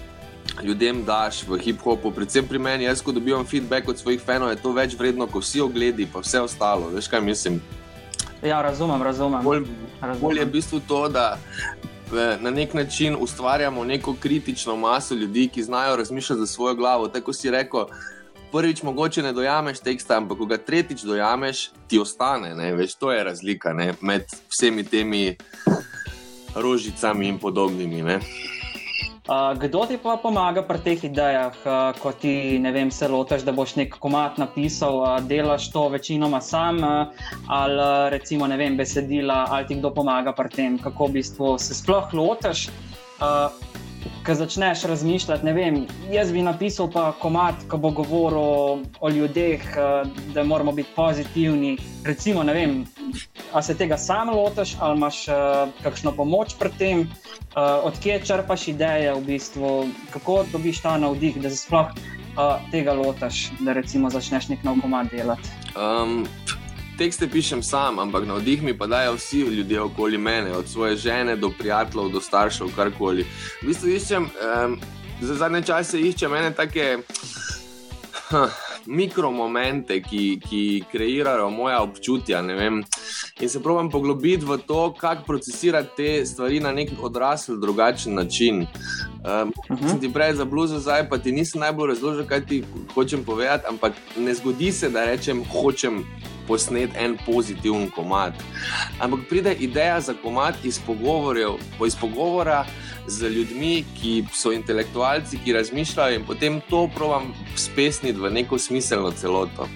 Ljudem 0.64 1.06
daš 1.06 1.48
v 1.48 1.58
hip-hopu, 1.58 2.12
predvsem 2.12 2.48
pri 2.48 2.60
meni, 2.60 2.84
jaz, 2.84 3.02
ko 3.02 3.12
dobivam 3.12 3.46
feedback 3.46 3.90
od 3.90 3.98
svojih 3.98 4.22
fanov, 4.22 4.50
je 4.50 4.56
to 4.56 4.72
več 4.72 4.94
vredno, 5.00 5.28
kot 5.28 5.44
vsi 5.44 5.62
ogledi, 5.62 6.08
pa 6.14 6.20
vse 6.20 6.42
ostalo. 6.42 6.90
Veš, 6.90 7.08
kaj 7.08 7.22
mislim? 7.22 7.62
Ja, 8.46 8.62
razumem, 8.62 9.02
razumem. 9.02 9.44
Bolj, 9.44 9.66
bolj 10.22 10.40
je 10.40 10.46
v 10.46 10.52
bistvu 10.52 10.82
to, 10.88 11.10
da 11.10 11.38
na 12.42 12.52
nek 12.52 12.74
način 12.74 13.16
ustvarjamo 13.20 13.84
neko 13.84 14.16
kritično 14.20 14.76
maso 14.76 15.16
ljudi, 15.16 15.48
ki 15.48 15.64
znajo 15.64 15.96
razmišljati 15.96 16.40
za 16.40 16.48
svojo 16.48 16.76
glavo. 16.76 17.08
Tako 17.08 17.34
si 17.34 17.52
rekel, 17.52 17.86
prvič 18.52 18.84
mogoče 18.84 19.24
ne 19.24 19.34
dojameš 19.34 19.80
teksta, 19.80 20.18
ampak 20.18 20.38
ko 20.38 20.46
ga 20.46 20.58
tretjič 20.58 21.02
dojameš, 21.02 21.70
ti 21.88 22.00
ostane. 22.00 22.74
Veš, 22.74 22.96
to 22.96 23.12
je 23.12 23.24
razlika 23.24 23.74
ne? 23.74 23.94
med 24.02 24.22
vsemi 24.50 24.84
temi 24.84 25.38
rožicami 26.56 27.28
in 27.28 27.40
podobnimi. 27.40 28.02
Ne? 28.02 28.20
Kdo 29.56 29.86
ti 29.88 29.96
pa 29.98 30.18
pomaga 30.20 30.62
pri 30.68 30.80
teh 30.84 31.04
idejah, 31.08 31.56
uh, 31.64 31.96
ko 31.96 32.12
ti 32.12 32.60
vem, 32.60 32.92
se 32.92 33.08
lotiš, 33.08 33.46
da 33.48 33.52
boš 33.56 33.76
nek 33.80 33.96
komat 33.96 34.38
napisal, 34.38 35.00
uh, 35.00 35.20
delaš 35.24 35.72
to 35.72 35.88
večinoma 35.90 36.42
sam, 36.42 36.84
uh, 36.84 37.08
ali 37.48 37.80
uh, 37.80 38.10
recimo 38.12 38.48
ne 38.48 38.58
vem, 38.58 38.76
besedila, 38.78 39.48
ali 39.50 39.68
ti 39.68 39.80
kdo 39.80 39.94
pomaga 39.94 40.34
pri 40.36 40.50
tem, 40.50 40.78
kako 40.78 41.08
v 41.08 41.20
bistvu 41.20 41.56
se 41.58 41.74
sploh 41.76 42.14
lotiš. 42.14 42.68
Uh, 43.24 43.48
ko 44.26 44.36
začneš 44.36 44.84
razmišljati, 44.84 45.46
ne 45.46 45.54
vem, 45.54 45.78
jaz 46.12 46.32
bi 46.32 46.42
napisal 46.44 46.90
pa 46.92 47.14
komat, 47.20 47.64
ki 47.72 47.80
bo 47.80 47.94
govoril 47.96 48.84
o 49.00 49.10
ljudeh, 49.10 49.64
uh, 49.80 50.04
da 50.36 50.44
moramo 50.44 50.72
biti 50.76 50.92
pozitivni. 50.96 51.78
Recimo, 52.04 52.44
ne 52.44 52.54
vem, 52.54 52.82
a 53.54 53.62
se 53.62 53.76
tega 53.78 53.98
sam 53.98 54.30
lotiš 54.30 54.76
ali 54.80 54.98
imaš 54.98 55.28
uh, 55.28 55.36
kakšno 55.84 56.12
pomoč 56.12 56.56
pri 56.60 56.70
tem, 56.78 57.00
uh, 57.00 57.86
odkje 57.86 58.22
črpaš 58.26 58.68
ideje, 58.68 59.14
v 59.14 59.22
bistvu, 59.22 59.88
kako 60.14 60.46
dobiš 60.52 60.82
ta 60.82 60.98
navdih, 60.98 61.38
da 61.42 61.50
se 61.50 61.58
sploh 61.58 61.94
uh, 61.94 62.58
tega 62.72 62.94
lotiš, 62.94 63.52
da 63.60 63.74
recimo 63.74 64.10
začneš 64.10 64.50
nek 64.50 64.64
nov 64.64 64.82
komat 64.82 65.12
delati. 65.12 65.54
Um, 65.78 66.26
tekste 66.98 67.30
pišem 67.30 67.64
sam, 67.64 68.00
ampak 68.00 68.26
na 68.28 68.34
vdih 68.42 68.64
mi 68.64 68.78
pa 68.78 68.88
dajo 68.88 69.16
vsi 69.16 69.40
ljudje 69.40 69.82
okoli 69.82 70.18
mene, 70.18 70.52
od 70.52 70.68
svoje 70.68 70.98
žene 70.98 71.36
do 71.36 71.52
prijateljev, 71.60 72.10
do 72.10 72.22
staršev, 72.22 72.74
karkoli. 72.76 73.26
V 73.62 73.68
bistvu 73.68 73.90
iščem, 73.90 74.30
um, 74.30 74.80
za 75.22 75.36
zadnje 75.36 75.62
čase 75.62 76.02
iščem 76.02 76.34
ene 76.34 76.54
take. 76.54 76.98
Huh, 78.30 78.50
Mikromomente, 78.86 80.02
ki, 80.02 80.40
ki 80.50 80.84
kreirajo 80.92 81.50
moja 81.50 81.82
občutja. 81.84 82.42
In 83.42 83.50
se 83.50 83.62
pravim 83.64 83.90
poglobiti 83.90 84.46
v 84.46 84.58
to, 84.68 84.94
kako 84.94 85.24
procesirati 85.26 85.90
te 85.98 86.26
stvari 86.26 86.60
na 86.60 86.72
nek 86.72 86.90
odrasel, 87.02 87.60
drugačen 87.60 88.14
način. 88.14 88.62
Um, 88.62 88.68
uh 89.70 89.78
-huh. 89.78 89.90
Sem 89.90 90.00
ti 90.00 90.14
prej 90.14 90.34
za 90.34 90.46
bluzo, 90.46 90.80
zdaj 90.80 91.10
pa 91.10 91.18
ti 91.18 91.32
nisem 91.32 91.62
najbolj 91.62 91.90
razložil, 91.90 92.26
kaj 92.28 92.46
ti 92.46 92.64
hočem 92.94 93.24
povedati, 93.24 93.66
ampak 93.70 93.94
ne 94.18 94.34
zgodi 94.34 94.72
se, 94.72 94.90
da 94.90 95.06
rečem, 95.06 95.44
hočem 95.52 96.04
posneti 96.48 96.98
en 96.98 97.18
pozitiven 97.26 97.90
komat. 97.92 98.34
Ampak 99.00 99.20
pride 99.30 99.54
ideja 99.60 100.02
za 100.02 100.14
komat 100.14 100.56
iz, 100.64 100.80
iz 101.88 101.96
pogovora 101.96 102.66
z 103.08 103.30
ljudmi, 103.30 103.84
ki 104.02 104.26
so 104.34 104.52
intelektualci, 104.52 105.40
ki 105.46 105.54
razmišljajo 105.54 106.16
in 106.16 106.26
potem 106.26 106.62
to 106.70 106.88
provam 106.96 107.34
spesniti 107.56 108.20
v 108.20 108.32
neko 108.32 108.60
smiselno 108.60 109.12
celoto. 109.12 109.68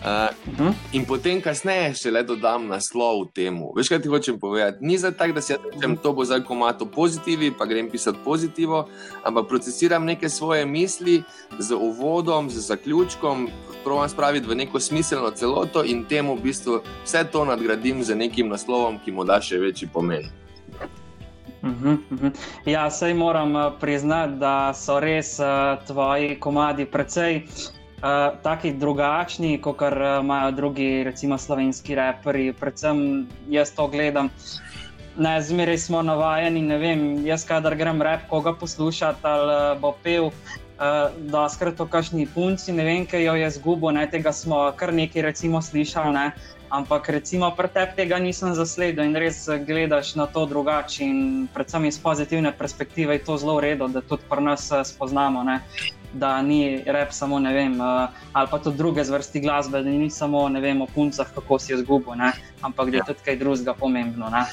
Uh, 0.00 0.06
uh 0.06 0.58
-huh. 0.58 0.74
In 0.92 1.04
potem, 1.04 1.40
kasneje, 1.40 1.94
še 1.94 2.10
le 2.10 2.22
dodam 2.22 2.68
naslov 2.68 3.26
temu. 3.34 3.72
Veš, 3.76 3.88
kaj 3.88 4.00
ti 4.00 4.08
hočem 4.08 4.38
povedati? 4.40 4.78
Ni 4.80 4.98
za 4.98 5.10
tak, 5.10 5.32
da 5.32 5.40
si 5.40 5.52
rečem, 5.52 5.96
to 5.96 6.12
bo 6.12 6.24
zdaj 6.24 6.40
komato 6.44 6.86
pozitivi, 6.86 7.52
pa 7.58 7.66
grem 7.66 7.90
pisati 7.90 8.18
pozitivo, 8.24 8.88
ampak 9.24 9.48
procesiram 9.48 10.04
neke 10.04 10.28
svoje 10.28 10.66
misli 10.66 11.22
z 11.58 11.74
uvodom, 11.74 12.50
z 12.50 12.58
zaključkom, 12.58 13.48
provam 13.84 14.08
spraviti 14.08 14.48
v 14.48 14.54
neko 14.54 14.80
smiselno 14.80 15.30
celoto 15.30 15.84
in 15.84 16.04
temu 16.04 16.36
v 16.36 16.42
bistvu 16.42 16.80
vse 17.04 17.24
to 17.32 17.44
nadgradim 17.44 18.02
z 18.02 18.14
nekim 18.14 18.48
naslovom, 18.48 18.98
ki 19.04 19.12
mu 19.12 19.24
da 19.24 19.40
še 19.40 19.58
večji 19.58 19.88
pomen. 19.92 20.24
Uhum, 21.62 22.04
uhum. 22.10 22.32
Ja, 22.64 22.90
sej 22.90 23.14
moram 23.14 23.54
uh, 23.54 23.72
priznati, 23.80 24.38
da 24.40 24.72
so 24.74 25.00
res 25.00 25.38
uh, 25.38 25.76
tvoji 25.86 26.40
komadi 26.40 26.84
precej 26.84 27.44
uh, 28.02 28.42
taki 28.42 28.72
drugačni, 28.72 29.58
kot 29.60 29.82
uh, 29.82 30.20
imajo 30.20 30.50
drugi, 30.50 31.04
recimo 31.04 31.38
slovenski 31.38 31.94
reperi. 31.94 32.52
Predvsem 32.52 33.26
jaz 33.48 33.74
to 33.76 33.86
gledam. 33.88 34.30
Ne, 35.16 35.42
zmeraj 35.42 35.78
smo 35.78 36.02
navajeni, 36.02 36.62
ne 36.62 36.78
vem, 36.78 37.26
jaz 37.26 37.44
kadar 37.44 37.74
grem 37.76 38.02
rep, 38.02 38.28
koga 38.28 38.52
poslušati 38.52 39.20
ali 39.22 39.54
uh, 39.54 39.80
bo 39.80 39.94
pel. 40.02 40.30
Uh, 40.80 41.12
da, 41.28 41.44
skrat 41.48 41.80
o 41.80 41.84
kakšni 41.86 42.24
punci, 42.34 42.72
ne 42.72 42.84
vem, 42.84 43.02
kaj 43.06 43.24
jo 43.24 43.34
je 43.36 43.50
zgubo, 43.50 43.90
ne, 43.92 44.06
tega 44.08 44.32
smo 44.32 44.62
kar 44.76 44.94
nekaj 44.94 45.22
recimo 45.22 45.60
slišali. 45.62 46.12
Ne. 46.14 46.30
Ampak, 46.70 47.10
recimo, 47.10 47.50
pri 47.50 47.66
tebi 47.68 47.98
tega 47.98 48.18
nisem 48.22 48.54
zasledil 48.54 49.02
in 49.02 49.18
res 49.18 49.42
gledaš 49.66 50.14
na 50.14 50.30
to 50.30 50.46
drugače. 50.46 51.08
Predvsem 51.50 51.84
iz 51.90 51.98
pozitivne 51.98 52.54
perspektive 52.54 53.18
je 53.18 53.24
to 53.26 53.36
zelo 53.42 53.58
redo, 53.60 53.90
da 53.90 54.00
tudi 54.00 54.22
pri 54.30 54.40
nas 54.40 54.70
eh, 54.70 54.84
spoznamo, 54.86 55.42
ne? 55.42 55.58
Da 56.12 56.42
ni 56.42 56.82
rep 56.86 57.12
samo 57.12 57.38
ne 57.38 57.52
vem, 57.54 57.80
uh, 57.80 58.08
ali 58.32 58.48
pa 58.50 58.58
tudi 58.58 58.76
druge 58.76 59.04
zvrsti 59.04 59.40
glasbe, 59.40 59.82
da 59.82 59.90
ni 59.90 60.10
samo 60.10 60.48
ne 60.48 60.60
vem 60.60 60.80
o 60.80 60.86
puncah, 60.86 61.26
kako 61.34 61.58
si 61.58 61.72
je 61.72 61.78
zgubo, 61.78 62.14
ne? 62.14 62.32
ampak 62.60 62.90
da 62.90 62.96
je 62.96 63.00
ja. 63.00 63.04
tudi 63.04 63.24
kaj 63.24 63.36
drugega 63.36 63.74
pomembno. 63.74 64.30
Ne? 64.30 64.44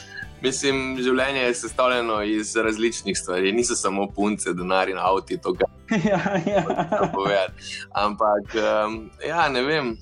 Mislim, 0.41 0.97
življenje 1.01 1.41
je 1.41 1.53
sestavljeno 1.53 2.21
iz 2.23 2.55
različnih 2.55 3.17
stvari, 3.17 3.51
niso 3.51 3.75
samo 3.75 4.05
punce, 4.15 4.53
denar 4.53 4.89
in 4.89 4.99
avti. 5.01 5.39
To, 5.41 5.55
kar 5.57 5.69
ja, 6.11 6.19
ja. 6.45 6.63
povedati. 7.15 7.71
Ampak, 7.91 8.53
um, 8.61 8.99
ja, 9.25 9.49
ne 9.49 9.63
vem. 9.65 9.95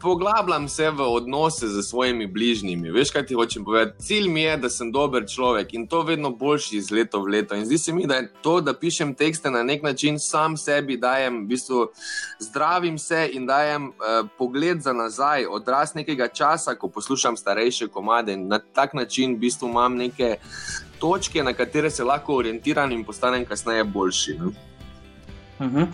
Poglabljam 0.00 0.68
se 0.68 0.90
v 0.90 1.00
odnose 1.00 1.68
z 1.68 1.82
svojimi 1.82 2.26
bližnjimi. 2.26 2.90
Veš, 2.90 3.10
kaj 3.10 3.26
ti 3.26 3.34
hočem 3.34 3.64
povedati? 3.64 4.02
Cilj 4.02 4.28
mi 4.28 4.42
je, 4.42 4.56
da 4.56 4.70
sem 4.70 4.92
dober 4.92 5.24
človek 5.28 5.74
in 5.74 5.86
to 5.86 6.02
vedno 6.02 6.30
boljši 6.30 6.76
iz 6.76 6.90
leta 6.90 7.18
v 7.18 7.32
leto. 7.32 7.54
In 7.54 7.64
zdi 7.64 7.78
se 7.78 7.92
mi, 7.92 8.06
da 8.06 8.14
je 8.14 8.28
to, 8.42 8.60
da 8.60 8.74
pišem 8.74 9.14
tekste 9.14 9.50
na 9.50 9.62
nek 9.62 9.82
način, 9.82 10.18
sam 10.18 10.56
sebi 10.56 10.96
dajem, 10.96 11.44
v 11.44 11.48
bistvu 11.48 11.86
zdravim 12.38 12.98
se 12.98 13.30
in 13.32 13.46
dajem 13.46 13.88
uh, 13.88 14.28
pogled 14.38 14.82
za 14.82 14.92
nazaj, 14.92 15.46
odraz 15.46 15.94
nekega 15.94 16.28
časa, 16.28 16.74
ko 16.74 16.88
poslušam 16.88 17.36
starejše 17.36 17.88
komade 17.88 18.32
in 18.32 18.48
na 18.48 18.58
tak 18.58 18.94
način 18.94 19.34
v 19.34 19.38
bistvu 19.38 19.68
imam 19.68 19.96
neke 19.96 20.36
točke, 20.98 21.42
na 21.42 21.52
katere 21.52 21.90
se 21.90 22.04
lahko 22.04 22.36
orientiram 22.36 22.92
in 22.92 23.04
postanem 23.04 23.44
kasneje 23.44 23.84
boljši. 23.84 24.38
Ne? 24.38 24.46
Uh 24.46 25.72
-huh. 25.72 25.86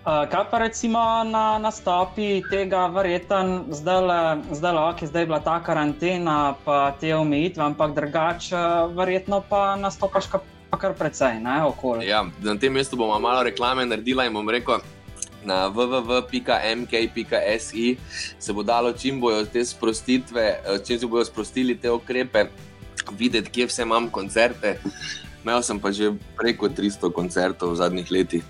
Uh, 0.00 0.24
kaj 0.32 0.48
pa 0.48 0.58
recimo 0.64 0.96
na 1.28 1.60
nastopi 1.60 2.40
tega, 2.48 2.88
verjeten, 2.88 3.68
zdaj 3.68 4.00
le, 4.00 4.40
ok, 4.88 5.04
zdaj 5.04 5.22
je 5.22 5.28
bila 5.28 5.40
ta 5.44 5.60
karantena, 5.60 6.56
pa 6.64 6.96
te 6.96 7.12
omejitve, 7.12 7.60
ampak 7.60 7.92
drugače, 7.92 8.56
verjetno 8.96 9.44
pa 9.44 9.76
nastopaš 9.76 10.24
kar, 10.32 10.40
kar 10.72 10.96
precej, 10.96 11.36
ne 11.44 11.60
okoli. 11.68 12.08
Ja, 12.08 12.24
na 12.40 12.56
tem 12.56 12.72
mestu 12.72 12.96
bomo 12.96 13.20
malo 13.20 13.44
reklame 13.44 13.84
naredila 13.84 14.24
in 14.24 14.32
bom 14.32 14.48
rekel. 14.48 14.80
Na 15.44 15.68
www.mk.si 15.68 16.36
se 18.40 18.52
bo 18.56 18.62
dalo, 18.64 18.92
čim 18.96 19.20
bojo 19.20 19.44
te 19.44 19.64
sprostitve, 19.64 20.64
čim 20.80 20.96
se 20.96 21.06
bodo 21.06 21.24
sprostili 21.28 21.76
te 21.76 21.92
ukrepe, 21.92 22.48
videti, 23.12 23.50
kje 23.52 23.66
vse 23.68 23.82
imam 23.84 24.08
koncerte. 24.08 24.80
Imel 25.44 25.60
sem 25.60 25.80
pa 25.80 25.92
že 25.92 26.16
preko 26.40 26.68
300 26.72 27.12
koncertov 27.12 27.72
v 27.72 27.76
zadnjih 27.84 28.08
letih. 28.12 28.44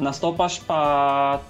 Nastopaš 0.00 0.64
pa 0.64 0.80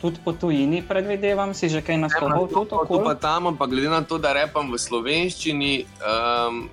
tudi 0.02 0.19
po 0.25 0.35
tujini, 0.35 0.83
predvidevam, 0.83 1.54
si 1.54 1.71
že 1.71 1.78
kaj 1.78 1.97
nastopil 2.02 2.50
tudi 2.50 2.71
tako? 2.75 2.99
Tu 2.99 3.04
pa 3.07 3.14
tam, 3.14 3.54
ampak 3.54 3.71
glede 3.71 3.88
na 3.88 4.02
to, 4.02 4.19
da 4.19 4.35
repam 4.35 4.75
v 4.75 4.78
slovenščini, 4.78 5.87
um, 6.02 6.66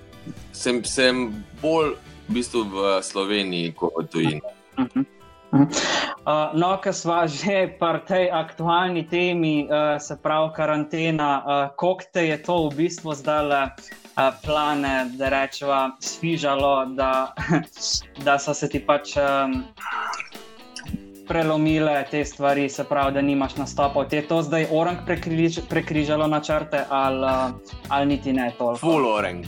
sem, 0.50 0.82
sem 0.82 1.30
bolj 1.62 1.94
v 2.26 2.42
bistvu 2.42 2.66
v 2.66 2.76
Sloveniji 3.00 3.72
kot 3.78 3.94
v 3.94 4.06
tujini. 4.10 4.42
Uh 4.74 4.84
-huh. 4.84 5.06
Uh, 5.48 6.52
no, 6.52 6.76
ker 6.76 6.92
smo 6.92 7.24
že 7.24 7.72
pri 7.80 8.04
tej 8.04 8.28
aktualni 8.28 9.08
temi, 9.08 9.64
uh, 9.64 9.96
se 9.96 10.12
pravi 10.20 10.52
karantena, 10.52 11.30
uh, 11.40 11.72
koliko 11.76 12.04
te 12.12 12.28
je 12.28 12.36
to 12.36 12.68
v 12.68 12.84
bistvu 12.84 13.16
zdaj 13.16 13.42
le 13.48 13.62
uh, 13.64 14.28
plane, 14.44 15.08
da 15.16 15.32
rečemo, 15.32 15.96
svižalo, 16.04 16.92
da, 16.92 17.32
da 18.28 18.36
so 18.36 18.52
se 18.52 18.68
ti 18.68 18.76
pač. 18.76 19.16
Um, 19.16 19.64
prelomile 21.28 22.04
te 22.10 22.24
stvari, 22.24 22.68
se 22.68 22.84
pravi, 22.84 23.12
da 23.14 23.22
nimaš 23.22 23.56
nastopa. 23.56 24.04
Ti 24.08 24.16
je 24.16 24.28
to 24.28 24.42
zdaj 24.42 24.66
orang 24.70 24.98
prekriž, 25.06 25.60
prekrižalo 25.68 26.26
načrte 26.26 26.84
ali, 26.88 27.52
ali 27.88 28.06
niti 28.06 28.32
ne 28.32 28.52
toliko? 28.58 28.78
Full 28.78 29.06
orang. 29.06 29.44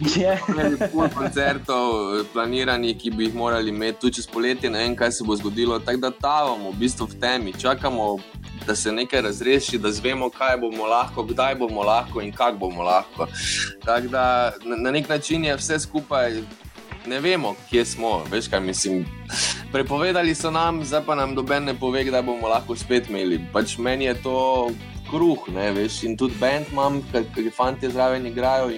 Nekaj 0.00 1.10
koncertov, 1.14 1.92
planiranih, 2.32 2.96
ki 2.96 3.10
bi 3.10 3.24
jih 3.24 3.34
morali 3.34 3.68
imeti 3.68 4.00
tudi 4.00 4.14
čez 4.16 4.26
poletje, 4.26 4.70
ne 4.70 4.78
vem, 4.78 4.96
kaj 4.96 5.12
se 5.12 5.24
bo 5.24 5.36
zgodilo. 5.36 5.78
Tako 5.78 6.00
da 6.00 6.10
tavamo 6.10 6.70
v 6.70 6.78
bistvu 6.80 7.06
v 7.06 7.20
temi, 7.20 7.52
čakamo, 7.52 8.16
da 8.66 8.76
se 8.76 8.92
nekaj 8.92 9.22
razreši, 9.22 9.78
da 9.78 9.92
zvemo, 9.92 10.30
kaj 10.30 10.56
bomo 10.60 10.86
lahko, 10.86 11.22
kdaj 11.22 11.54
bomo 11.54 11.82
lahko 11.82 12.20
in 12.20 12.32
kako 12.32 12.58
bomo 12.58 12.82
lahko. 12.82 13.26
Tako 13.84 14.08
da 14.08 14.52
na, 14.64 14.76
na 14.76 14.90
nek 14.90 15.08
način 15.08 15.44
je 15.44 15.56
vse 15.56 15.78
skupaj 15.78 16.40
ne 17.06 17.20
vemo, 17.20 17.54
kje 17.70 17.84
smo. 17.84 18.24
Veš, 18.30 18.48
kaj 18.48 18.60
mislim. 18.60 19.06
Prepovedali 19.72 20.34
so 20.34 20.50
nam, 20.50 20.84
zdaj 20.84 21.04
pa 21.06 21.14
nam 21.14 21.34
doben 21.34 21.64
ne 21.64 21.74
pove, 21.74 22.04
da 22.04 22.22
bomo 22.22 22.48
lahko 22.48 22.76
spet 22.76 23.10
imeli. 23.10 23.40
Pač 23.52 23.78
meni 23.78 24.04
je 24.04 24.14
to 24.22 24.70
kruh, 25.10 25.48
ne 25.54 25.70
veš. 25.72 26.02
In 26.02 26.16
tudi 26.16 26.34
bend 26.40 26.72
imam, 26.72 27.02
ki 27.34 27.50
fanti 27.50 27.90
zraven 27.90 28.26
igrajo. 28.26 28.70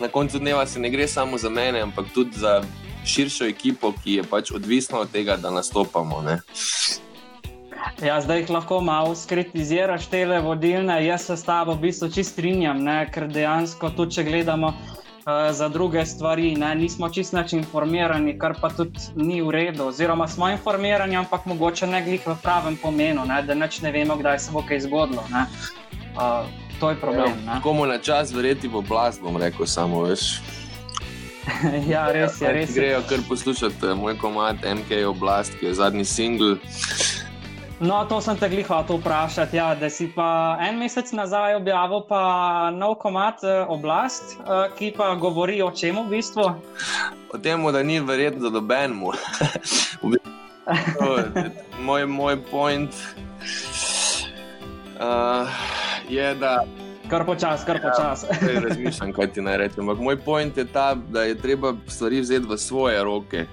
Na 0.00 0.08
koncu 0.08 0.38
dneva 0.38 0.66
se 0.66 0.80
ne 0.80 0.90
gre 0.90 1.08
samo 1.08 1.38
za 1.38 1.50
mene, 1.50 1.80
ampak 1.80 2.12
tudi 2.14 2.38
za 2.38 2.62
širšo 3.04 3.46
ekipo, 3.48 3.92
ki 4.04 4.20
je 4.20 4.22
pač 4.22 4.50
odvisna 4.50 4.98
od 4.98 5.10
tega, 5.10 5.36
da 5.36 5.50
nastopamo. 5.50 6.22
Ne. 6.22 6.40
Ja, 8.00 8.20
zdaj 8.20 8.38
jih 8.38 8.50
lahko 8.50 8.80
malo 8.80 9.14
skritiziraš, 9.14 10.06
te 10.08 10.24
vodilne. 10.40 11.06
Jaz 11.06 11.26
se 11.28 11.36
s 11.36 11.44
tabo 11.44 11.74
v 11.74 11.80
bistvu 11.88 12.08
čist 12.12 12.32
strinjam, 12.32 12.80
ne? 12.84 13.04
ker 13.12 13.28
dejansko 13.28 13.90
tudi 13.96 14.16
če 14.16 14.24
gledamo. 14.24 14.72
Eh, 15.20 15.52
za 15.52 15.68
druge 15.68 16.06
stvari, 16.06 16.56
ne? 16.56 16.74
nismo 16.74 17.08
čisto 17.08 17.44
informirani, 17.52 18.38
kar 18.38 18.54
pa 18.60 18.68
tudi 18.68 18.98
ni 19.16 19.42
v 19.42 19.50
redu. 19.50 19.84
Oziroma, 19.84 20.28
smo 20.28 20.48
informirani, 20.48 21.16
ampak 21.16 21.46
mogoče 21.46 21.86
ne 21.86 22.02
glih 22.02 22.26
v 22.26 22.36
pravem 22.42 22.76
pomenu, 22.76 23.24
ne? 23.26 23.42
da 23.42 23.54
neč 23.54 23.80
ne 23.80 23.92
vemo, 23.92 24.16
kdaj 24.16 24.38
se 24.38 24.50
bo 24.52 24.62
kaj 24.62 24.80
zgodilo. 24.80 25.24
Uh, 26.16 26.48
to 26.80 26.90
je 26.90 26.96
problem. 26.96 27.32
Ja, 27.46 27.60
komu 27.60 27.86
na 27.86 27.98
čas 27.98 28.32
verjeti 28.32 28.68
v 28.68 28.80
oblast, 28.80 29.20
bom 29.20 29.36
rekel, 29.36 29.66
samo 29.66 30.02
veš. 30.08 30.40
ja, 31.92 32.08
res 32.12 32.40
je, 32.40 32.52
res 32.52 32.70
je. 32.70 32.80
Grejo 32.80 33.02
kar 33.08 33.18
poslušati 33.28 33.86
eh, 33.86 33.94
moj 33.94 34.16
komat 34.18 34.64
MK 34.64 35.04
Oblast, 35.08 35.52
ki 35.60 35.66
je 35.66 35.74
zadnji 35.74 36.04
singl. 36.04 36.54
No, 37.80 38.04
to 38.04 38.18
sem 38.20 38.36
te 38.36 38.48
glih 38.52 38.66
hotel 38.68 38.98
vprašati. 39.00 39.56
Ja, 39.56 39.70
da 39.74 39.88
si 39.90 40.10
pa 40.12 40.58
en 40.60 40.76
mesec 40.76 41.12
nazaj 41.16 41.54
objavil 41.56 42.02
pa 42.08 42.68
nov 42.76 42.98
komat 43.00 43.40
eh, 43.40 43.64
Oblast, 43.72 44.36
eh, 44.36 44.68
ki 44.76 44.92
pa 44.96 45.14
govori 45.16 45.62
o 45.64 45.70
čem 45.72 45.96
v 45.96 46.10
bistvu? 46.12 46.44
O 47.32 47.38
tem, 47.40 47.64
da 47.72 47.82
ni 47.82 47.96
verjetno 48.00 48.40
za 48.40 48.50
dobenmu. 48.50 49.12
moj, 51.86 52.06
moj 52.06 52.36
point 52.50 52.92
uh, 55.00 55.48
je, 56.08 56.34
da. 56.34 56.64
Kar 57.08 57.24
počasi, 57.24 57.64
kar 57.66 57.80
počasi. 57.80 58.26
Ja, 58.28 58.60
razmišljam, 58.60 59.12
kaj 59.12 59.32
ti 59.32 59.40
naj 59.40 59.56
rečem. 59.56 59.88
Ampak 59.88 60.04
moj 60.04 60.20
point 60.20 60.56
je 60.56 60.68
ta, 60.68 60.94
da 60.94 61.24
je 61.24 61.38
treba 61.38 61.72
stvari 61.88 62.20
vzeti 62.20 62.46
v 62.46 62.58
svoje 62.58 63.00
roke. 63.04 63.46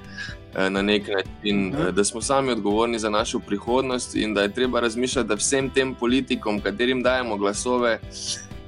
Eh, 0.57 0.69
na 0.69 0.81
nek 0.81 1.07
način, 1.07 1.75
uh 1.75 1.79
-huh. 1.79 1.91
da 1.91 2.03
smo 2.03 2.21
sami 2.21 2.51
odgovorni 2.51 2.99
za 2.99 3.09
našo 3.09 3.39
prihodnost, 3.39 4.15
in 4.15 4.33
da 4.33 4.41
je 4.41 4.53
treba 4.53 4.79
razmišljati, 4.79 5.27
da 5.27 5.35
vsem 5.35 5.69
tem 5.69 5.95
politikom, 5.95 6.61
katerim 6.61 7.03
dajemo 7.03 7.37
glasove, 7.37 7.99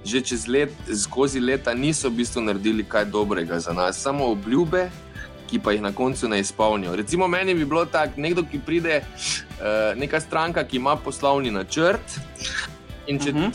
že 0.05 0.21
čez 0.21 0.47
let, 0.47 0.69
skozi 1.03 1.39
leta 1.39 1.73
niso 1.73 2.09
v 2.09 2.11
bistvu 2.11 2.41
naredili 2.41 2.83
kaj 2.83 3.05
dobrega 3.05 3.59
za 3.59 3.73
nas, 3.73 4.01
samo 4.01 4.25
obljube, 4.25 4.89
ki 5.49 5.59
pa 5.59 5.71
jih 5.71 5.81
na 5.81 5.91
koncu 5.91 6.27
ne 6.27 6.39
izpolnijo. 6.39 6.95
Recimo, 6.95 7.27
meni 7.27 7.53
bi 7.53 7.65
bilo 7.65 7.85
tako, 7.85 8.13
nekdo, 8.17 8.43
ki 8.51 8.59
pride, 8.65 9.01
uh, 9.01 9.99
neka 9.99 10.19
stranka, 10.19 10.63
ki 10.63 10.77
ima 10.77 10.95
poslovni 10.95 11.51
načrt. 11.51 12.19
In 13.09 13.17
če 13.19 13.31
uh 13.31 13.35
-huh. 13.35 13.51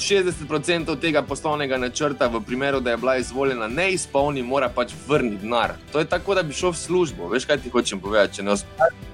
60% 0.49 1.01
tega 1.01 1.23
poslovnega 1.23 1.77
načrta, 1.79 2.27
v 2.27 2.41
primeru, 2.41 2.81
da 2.81 2.91
je 2.91 2.97
bila 2.97 3.17
izvoljena, 3.17 3.69
ne 3.69 3.93
izpolni, 3.93 4.43
mora 4.43 4.69
pač 4.69 4.93
vrniti 5.09 5.37
denar. 5.43 5.73
To 5.93 5.99
je 5.99 6.05
tako, 6.05 6.35
da 6.35 6.43
bi 6.43 6.53
šel 6.53 6.71
v 6.71 6.77
službo. 6.77 7.29
Veš, 7.29 7.45
kaj 7.45 7.59
ti 7.59 7.71
hočem 7.71 8.01
povedati? 8.01 8.43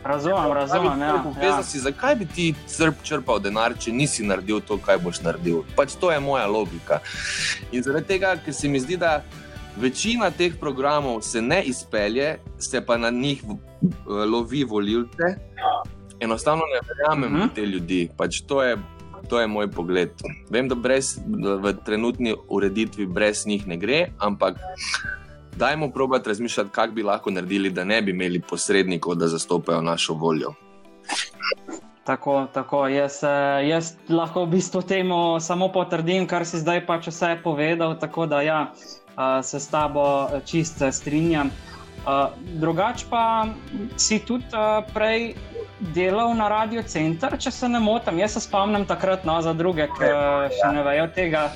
Razumem, 0.04 0.52
razumem. 0.52 1.00
Ja, 1.00 1.24
ja. 1.42 1.62
Si, 1.62 1.78
zakaj 1.78 2.14
bi 2.14 2.26
ti 2.26 2.54
črpal 3.02 3.38
denar, 3.40 3.74
če 3.78 3.92
nisi 3.92 4.24
naredil 4.24 4.60
to, 4.60 4.78
kaj 4.78 4.98
boš 4.98 5.20
naredil? 5.20 5.62
Pač 5.76 5.94
to 6.00 6.12
je 6.12 6.20
moja 6.20 6.46
logika. 6.46 6.98
In 7.72 7.82
zaradi 7.82 8.06
tega, 8.06 8.36
ker 8.44 8.54
se 8.54 8.68
mi 8.68 8.80
zdi, 8.80 8.96
da 8.96 9.22
večina 9.76 10.30
teh 10.30 10.56
programov 10.60 11.20
se 11.20 11.42
ne 11.42 11.62
izpelje, 11.62 12.38
se 12.58 12.80
pa 12.80 12.96
na 12.96 13.10
njih 13.10 13.42
lovi 14.06 14.64
volilce. 14.64 15.36
Enostavno 16.20 16.62
ne 16.72 16.80
verjamem 16.88 17.34
uh 17.34 17.40
-huh. 17.40 17.50
v 17.50 17.54
te 17.54 17.66
ljudi. 17.66 18.08
Pač 18.16 18.40
to 18.40 18.62
je 18.62 18.76
to 19.28 19.40
je 19.40 19.46
moj 19.46 19.70
pogled. 19.70 20.10
Vem, 20.50 20.68
da, 20.68 20.74
brez, 20.74 21.18
da 21.26 21.54
v 21.56 21.74
trenutni 21.84 22.34
ureditvi 22.48 23.06
brez 23.06 23.46
njih 23.46 23.66
ne 23.66 23.76
gre, 23.76 24.06
ampak 24.18 24.58
dajmo 25.56 25.90
probati 25.90 26.28
razmišljati, 26.28 26.70
kako 26.70 26.92
bi 26.92 27.02
lahko 27.02 27.30
naredili, 27.30 27.70
da 27.70 27.84
ne 27.84 28.02
bi 28.02 28.10
imeli 28.10 28.40
posrednikov, 28.40 29.14
da 29.14 29.28
zastopajo 29.28 29.82
našo 29.82 30.14
voljo. 30.14 30.54
Tako, 32.04 32.46
tako. 32.54 32.88
Jaz, 32.88 33.22
eh, 33.22 33.68
jaz 33.68 33.92
lahko 34.08 34.44
v 34.44 34.50
bistvu 34.56 34.82
temu 34.82 35.40
samo 35.40 35.68
potrdim, 35.68 36.26
kar 36.26 36.46
si 36.46 36.58
zdaj 36.58 36.86
pač 36.86 37.06
vse 37.06 37.36
povedal. 37.44 37.94
Tako 37.98 38.26
da 38.26 38.40
ja, 38.42 38.72
eh, 38.72 39.42
se 39.42 39.60
s 39.60 39.68
tabo 39.68 40.26
eh, 40.26 40.40
čist 40.46 40.82
strinjam. 40.90 41.50
Drugač 42.56 43.04
pa 43.10 43.46
si 43.96 44.18
tudi 44.24 44.48
prej 44.94 45.34
delal 45.80 46.34
na 46.36 46.48
Radio 46.48 46.82
Center, 46.82 47.36
če 47.40 47.50
se 47.50 47.68
ne 47.68 47.80
motim. 47.80 48.20
Jaz 48.20 48.36
se 48.36 48.44
spomnim 48.44 48.84
takrat, 48.86 49.24
no, 49.28 49.40
za 49.42 49.54
druge, 49.56 49.88
ki 49.96 50.10
še 50.60 50.72
ne 50.76 50.84
vejo 50.86 51.08
tega. 51.16 51.50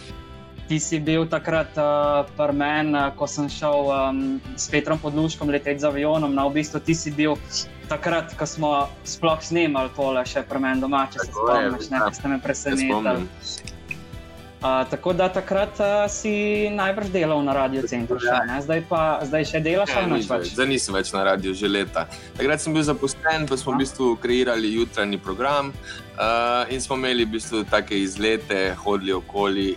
Ti 0.64 0.78
si 0.80 0.96
bil 0.96 1.26
takrat 1.28 1.76
uh, 1.76 2.24
pri 2.38 2.56
meni, 2.56 2.94
uh, 2.96 3.10
ko 3.18 3.28
sem 3.28 3.50
šel 3.52 3.90
um, 3.92 4.22
s 4.56 4.70
Petrom 4.72 4.96
Podluškom 4.96 5.52
leteti 5.52 5.84
z 5.84 5.90
avionom. 5.90 6.32
Na 6.32 6.48
v 6.48 6.56
bistvu 6.56 6.80
ti 6.80 6.96
si 6.96 7.12
bil 7.12 7.36
takrat, 7.92 8.32
ko 8.40 8.48
smo 8.48 8.72
sploh 9.04 9.44
snemali 9.44 9.92
tole, 9.92 10.24
še 10.24 10.46
pri 10.48 10.64
meni 10.64 10.80
doma, 10.80 11.04
če 11.12 11.20
se 11.20 11.36
spomniš, 11.36 11.92
ne, 11.92 12.00
ja. 12.00 12.08
ste 12.16 12.32
me 12.32 12.40
presenetili 12.40 13.73
tako 14.64 15.12
da 15.12 15.28
takrat 15.28 15.80
uh, 15.80 15.86
si 16.08 16.68
najbrž 16.70 17.10
delal 17.12 17.42
na 17.44 17.52
Radio 17.52 17.82
Centru, 17.84 18.16
še, 18.16 18.32
zdaj 18.64 18.80
pa 18.88 19.20
zdaj 19.28 19.44
še 19.50 19.60
delaš 19.60 19.92
ja, 19.92 20.00
ali 20.00 20.22
ne? 20.22 20.38
Zdaj 20.48 20.68
nisem 20.70 20.96
več 20.96 21.12
na 21.12 21.24
radiju, 21.28 21.52
že 21.52 21.68
leta. 21.68 22.06
Takrat 22.38 22.64
sem 22.64 22.72
bil 22.72 22.86
zaposlen, 22.86 23.44
pa 23.50 23.58
smo 23.60 23.76
v 23.76 23.84
bistvu 23.84 24.14
kreirali 24.22 24.72
jutranji 24.78 25.20
program 25.20 25.68
uh, 25.68 26.64
in 26.72 26.80
smo 26.80 26.96
imeli 26.96 27.28
v 27.28 27.36
bistvu 27.36 27.64
take 27.68 27.98
izlete, 28.00 28.72
hodili 28.80 29.12
okoli. 29.12 29.68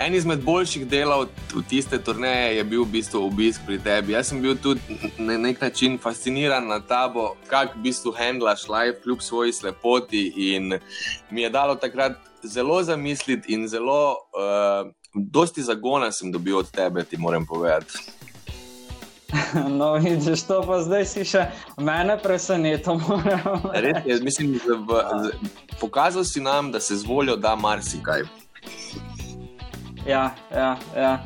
En 0.00 0.14
izmed 0.14 0.40
boljših 0.40 0.86
delov 0.88 1.26
v 1.52 1.60
tiste 1.68 1.98
turneje 2.00 2.56
je 2.56 2.64
bil 2.64 2.86
v 2.86 2.92
bistvu 2.94 3.20
obisk 3.26 3.66
pri 3.66 3.76
tebi. 3.84 4.14
Jaz 4.14 4.30
sem 4.30 4.40
bil 4.40 4.56
tudi 4.56 4.80
na 5.18 5.36
nek 5.36 5.60
način 5.60 5.98
fasciniran 6.00 6.64
nad 6.66 6.86
tabo, 6.88 7.34
kako 7.46 7.76
v 7.76 7.82
bistvu 7.84 8.12
handlaš 8.16 8.64
life 8.68 9.02
kljub 9.02 9.20
svoji 9.20 9.52
slepoti. 9.52 10.22
In 10.54 10.78
mi 11.30 11.42
je 11.42 11.50
dalo 11.50 11.74
takrat 11.74 12.16
zelo 12.42 12.82
zamisliti 12.82 13.52
in 13.52 13.68
zelo, 13.68 14.16
uh, 14.32 14.88
dosti 15.14 15.62
zagona 15.62 16.12
sem 16.12 16.32
dobil 16.32 16.56
od 16.56 16.70
tebe, 16.70 17.04
ti 17.04 17.16
moram 17.16 17.46
povedati. 17.46 17.92
No, 19.68 19.94
vidiš, 19.94 20.42
to 20.42 20.62
pa 20.66 20.80
zdaj 20.82 21.04
si 21.06 21.24
še 21.24 21.44
mene 21.78 22.16
presenetilo. 22.22 23.20
Res 23.84 24.06
je, 24.06 24.20
mislim, 24.22 24.56
da 24.88 25.30
pokazal 25.80 26.24
si 26.24 26.40
nam, 26.40 26.72
da 26.72 26.80
se 26.80 26.96
z 26.96 27.06
voljo 27.06 27.36
da 27.36 27.56
marsikaj. 27.56 28.22
Ja, 30.06 30.30
ja, 30.54 30.76
ja. 30.96 31.18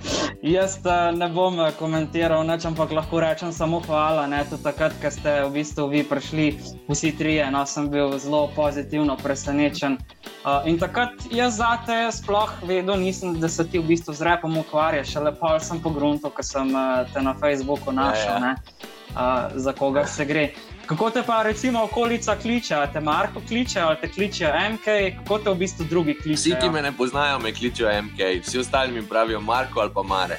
Jaz 0.43 0.79
uh, 0.85 1.19
ne 1.19 1.29
bom 1.29 1.61
eh, 1.61 1.71
komentiral, 1.79 2.43
neč, 2.47 2.65
ampak 2.67 2.91
lahko 2.93 3.21
rečem 3.23 3.53
samo 3.53 3.79
hvala. 3.87 4.27
Tudi 4.51 4.63
takrat, 4.67 4.97
ko 5.01 5.11
ste 5.15 5.35
v 5.47 5.53
bistvu 5.55 5.87
vi 5.93 6.03
prišli, 6.03 6.47
vsi 6.91 7.13
trije, 7.17 7.47
no, 7.55 7.63
sem 7.67 7.87
bil 7.89 8.19
zelo 8.19 8.49
pozitivno 8.57 9.17
presenečen. 9.17 9.97
Uh, 10.45 10.67
in 10.69 10.79
takrat 10.79 11.15
jaz 11.31 11.57
za 11.63 11.79
te 11.87 11.97
sploh 12.13 12.51
vedel 12.67 12.99
nisem, 13.01 13.39
da 13.41 13.49
se 13.49 13.65
ti 13.65 13.79
v 13.79 13.87
bistvu 13.95 14.13
z 14.13 14.27
repom 14.27 14.59
ukvarjaš, 14.59 15.15
le 15.23 15.33
pa 15.39 15.55
sem 15.63 15.81
pogrunil, 15.81 16.21
ker 16.35 16.45
sem 16.45 16.75
uh, 16.75 17.07
te 17.15 17.23
na 17.23 17.33
Facebooku 17.39 17.95
našel, 17.95 18.43
ja, 18.43 18.53
ja. 18.53 18.93
Uh, 19.15 19.55
za 19.55 19.73
koga 19.73 20.03
se 20.11 20.27
gre. 20.27 20.49
Kako 20.87 21.11
te 21.11 21.23
pa 21.27 21.43
recimo 21.43 21.83
okolica 21.85 22.37
kliče, 22.43 22.77
te 22.93 23.01
Marko 23.01 23.41
kliče, 23.49 23.81
ali 23.81 23.97
te 24.01 24.09
kliče 24.09 24.53
MK, 24.73 24.85
kako 25.19 25.39
te 25.39 25.51
v 25.51 25.55
bistvu 25.55 25.85
drugi 25.85 26.15
kličejo? 26.15 26.57
Vsi, 26.57 26.61
ki 26.61 26.71
me 26.71 26.83
ne 26.83 26.93
poznajo, 26.93 27.39
me 27.39 27.53
kličejo 27.53 28.03
MK, 28.03 28.19
vsi 28.43 28.59
ostali 28.59 28.93
mi 28.93 29.09
pravijo 29.09 29.41
Marko 29.41 29.81
ali 29.81 29.91
pa 29.95 30.03
Mare. 30.03 30.39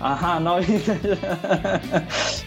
Aha, 0.00 0.38
no, 0.38 0.58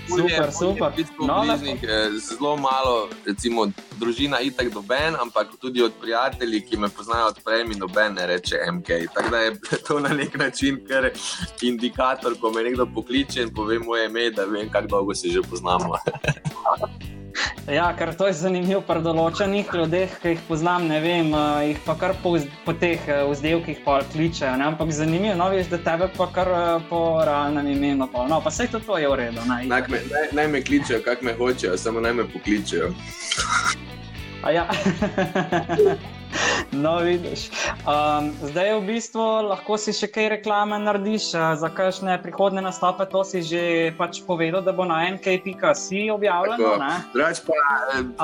super, 0.07 0.51
super. 0.51 0.91
No, 1.19 1.41
bližnik, 1.41 1.83
eh, 1.83 2.09
zelo 2.19 2.57
malo, 2.57 3.09
recimo, 3.25 3.67
družina 3.99 4.39
itak 4.39 4.69
doben, 4.73 5.15
ampak 5.15 5.47
tudi 5.61 5.81
od 5.81 5.93
prijateljev, 6.01 6.67
ki 6.69 6.77
me 6.77 6.89
poznajo 6.89 7.27
odprej, 7.27 7.63
mi 7.63 7.75
noben 7.75 8.13
ne 8.13 8.27
reče 8.27 8.59
MK. 8.71 8.87
Tako 9.13 9.29
da 9.29 9.37
je 9.37 9.59
to 9.87 9.99
na 9.99 10.09
nek 10.09 10.37
način 10.37 10.79
kar 10.87 11.09
indikator, 11.61 12.35
ko 12.41 12.51
me 12.51 12.63
nekdo 12.63 12.85
pokliče 12.85 13.41
in 13.41 13.53
pove 13.53 13.79
moje 13.79 14.05
ime, 14.05 14.31
da 14.31 14.45
vem, 14.45 14.69
kako 14.69 14.87
dolgo 14.87 15.15
se 15.15 15.29
že 15.29 15.41
poznamo. 15.41 15.95
Ja, 17.67 17.93
ker 17.97 18.13
to 18.15 18.29
je 18.29 18.33
zanimivo 18.37 18.79
pri 18.87 19.01
določenih 19.03 19.71
ljudeh, 19.75 20.13
ki 20.21 20.33
jih 20.33 20.43
poznam, 20.47 20.87
ne 20.87 21.01
vem, 21.03 21.33
uh, 21.35 21.59
jih 21.67 21.79
pa 21.85 21.97
kar 21.99 22.15
po, 22.23 22.33
po 22.65 22.73
teh 22.73 23.03
uh, 23.11 23.25
vzdelkih 23.27 23.83
pa 23.85 23.99
kličejo. 24.13 24.55
Ne? 24.59 24.69
Ampak 24.71 24.93
zanimivo, 24.95 25.35
no, 25.39 25.49
veš, 25.53 25.69
da 25.73 25.81
tebe 25.83 26.09
pa 26.15 26.29
kar 26.33 26.51
uh, 26.51 26.65
po 26.89 27.01
realnem 27.27 27.67
imenu. 27.75 28.07
Pa. 28.11 28.25
No, 28.31 28.41
pa 28.41 28.53
vse 28.53 28.69
to 28.71 28.81
je 28.97 29.09
v 29.11 29.19
redu. 29.19 29.43
Naj, 29.45 29.67
me, 29.67 30.03
naj, 30.11 30.29
naj 30.39 30.51
me 30.55 30.63
kličejo, 30.63 31.03
kak 31.05 31.21
me 31.21 31.35
hočejo, 31.37 31.77
samo 31.77 32.03
naj 32.03 32.15
me 32.21 32.29
pokličejo. 32.31 32.93
Ja. 34.47 34.67
No, 36.71 36.99
vidiš. 36.99 37.47
Um, 37.87 38.31
zdaj, 38.43 38.75
v 38.79 38.83
bistvu, 38.91 39.23
lahko 39.47 39.77
si 39.79 39.95
še 39.95 40.09
kaj 40.11 40.29
reklame 40.37 40.77
narediš 40.83 41.31
za 41.33 41.69
kakšne 41.71 42.19
prihodne 42.21 42.61
nastope. 42.61 43.07
To 43.11 43.23
si 43.23 43.41
že 43.41 43.93
pač 43.97 44.21
povedal, 44.27 44.61
da 44.61 44.75
bo 44.75 44.85
na 44.85 45.07
NK.si 45.15 46.09
objavljeno. 46.11 46.75
Drugač 47.15 47.43
pa. 47.47 47.55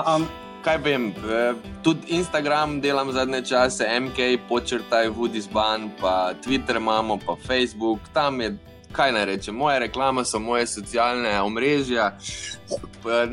Um, 0.03 0.27
Kaj 0.63 0.77
vem, 0.79 1.11
eh, 1.27 1.51
tudi 1.83 2.15
Instagram 2.15 2.79
delam 2.79 3.11
zadnje 3.11 3.41
čase, 3.51 3.83
MK, 3.83 4.47
počrtaj, 4.47 5.11
Woodisban, 5.11 5.91
pa 5.99 6.31
Twitter 6.39 6.79
imamo, 6.79 7.19
pa 7.19 7.35
Facebook, 7.35 7.99
tam 8.15 8.39
je 8.39 8.55
kaj 8.93 9.11
naj 9.11 9.25
rečem, 9.25 9.55
moje 9.55 9.79
reklame 9.79 10.25
so 10.25 10.39
moje 10.39 10.67
socialne 10.67 11.33
omrežja. 11.41 12.11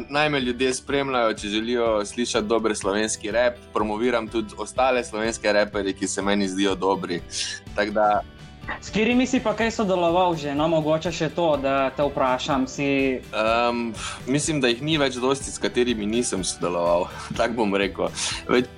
Naj 0.09 0.29
me 0.29 0.41
ljudje 0.41 0.75
spremljajo, 0.75 1.35
če 1.35 1.49
želijo 1.49 2.05
slišati 2.05 2.49
dober 2.49 2.77
slovenski 2.77 3.31
rep. 3.31 3.59
Promoviram 3.75 4.29
tudi 4.29 4.55
ostale 4.59 5.05
slovenske 5.05 5.53
reperje, 5.53 5.93
ki 5.93 6.09
se 6.09 6.23
meni 6.23 6.49
zdijo 6.49 6.75
dobri. 6.75 7.21
Da... 7.77 8.23
S 8.81 8.91
katerimi 8.91 9.27
si 9.27 9.41
pa 9.41 9.55
kaj 9.57 9.71
sodeloval, 9.71 10.37
že 10.37 10.55
no, 10.55 10.69
mogoče 10.69 11.13
še 11.13 11.31
to, 11.35 11.57
da 11.63 11.91
te 11.97 12.05
vprašam? 12.07 12.67
Si... 12.71 13.21
Um, 13.33 13.91
mislim, 14.27 14.61
da 14.61 14.69
jih 14.71 14.83
ni 14.83 14.99
več 14.99 15.19
dosti, 15.21 15.51
s 15.51 15.59
katerimi 15.59 16.07
nisem 16.07 16.45
sodeloval. 16.45 17.09
Tako 17.39 17.63
bom 17.63 17.77
rekel. 17.77 18.11
Več... 18.49 18.71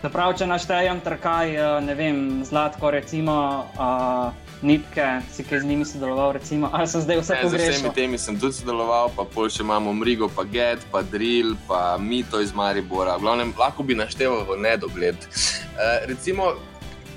Se 0.00 0.08
pravi, 0.08 0.38
če 0.40 0.46
naštejem 0.48 1.00
trkaj, 1.04 1.50
uh, 1.60 1.74
ne 1.84 1.94
vem, 1.94 2.20
zlatko, 2.48 2.88
recimo. 2.94 3.34
Uh, 3.76 4.48
Nitke, 4.60 5.04
si 5.32 5.44
kaj 5.44 5.62
z 5.62 5.68
njimi 5.70 5.84
sodeloval, 5.88 6.34
recimo, 6.36 6.68
ali 6.72 6.88
sem 6.88 7.00
zdaj 7.00 7.20
vse 7.20 7.36
pogrešal? 7.42 7.72
Z 7.72 7.78
vsemi 7.80 7.92
temi 7.96 8.18
sem 8.20 8.36
tudi 8.36 8.58
sodeloval, 8.58 9.08
pa 9.16 9.24
pol 9.24 9.48
še 9.48 9.62
imamo 9.64 9.92
Mrigo, 9.96 10.28
pa 10.28 10.44
Get, 10.44 10.84
pa 10.92 11.00
Drill, 11.00 11.54
pa 11.68 11.96
Mito 11.96 12.40
iz 12.44 12.52
Maribora. 12.52 13.16
Glavnem, 13.20 13.54
lahko 13.56 13.84
bi 13.84 13.96
našteval 13.96 14.44
v 14.48 14.58
nedogled. 14.60 15.16
Uh, 15.20 16.04
recimo, 16.08 16.50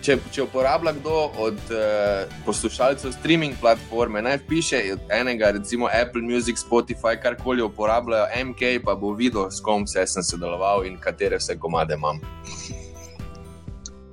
če, 0.04 0.18
če 0.32 0.44
uporablja 0.44 0.94
kdo 1.00 1.18
od 1.48 1.60
uh, 1.76 2.32
poslušalcev 2.48 3.12
streaming 3.16 3.60
platforme, 3.60 4.24
naj 4.24 4.40
piše 4.48 4.80
enega, 5.12 5.52
recimo 5.56 5.92
Apple 5.92 6.24
Music, 6.24 6.60
Spotify, 6.64 7.16
karkoli 7.20 7.64
uporabljajo, 7.64 8.28
MK, 8.52 8.78
pa 8.88 8.96
bo 8.96 9.12
videl, 9.20 9.48
s 9.52 9.64
kom 9.64 9.84
vse 9.88 10.08
sem 10.08 10.24
sodeloval 10.24 10.88
in 10.88 10.96
katere 11.00 11.40
vse 11.44 11.60
komade 11.60 12.00
imam. 12.00 12.24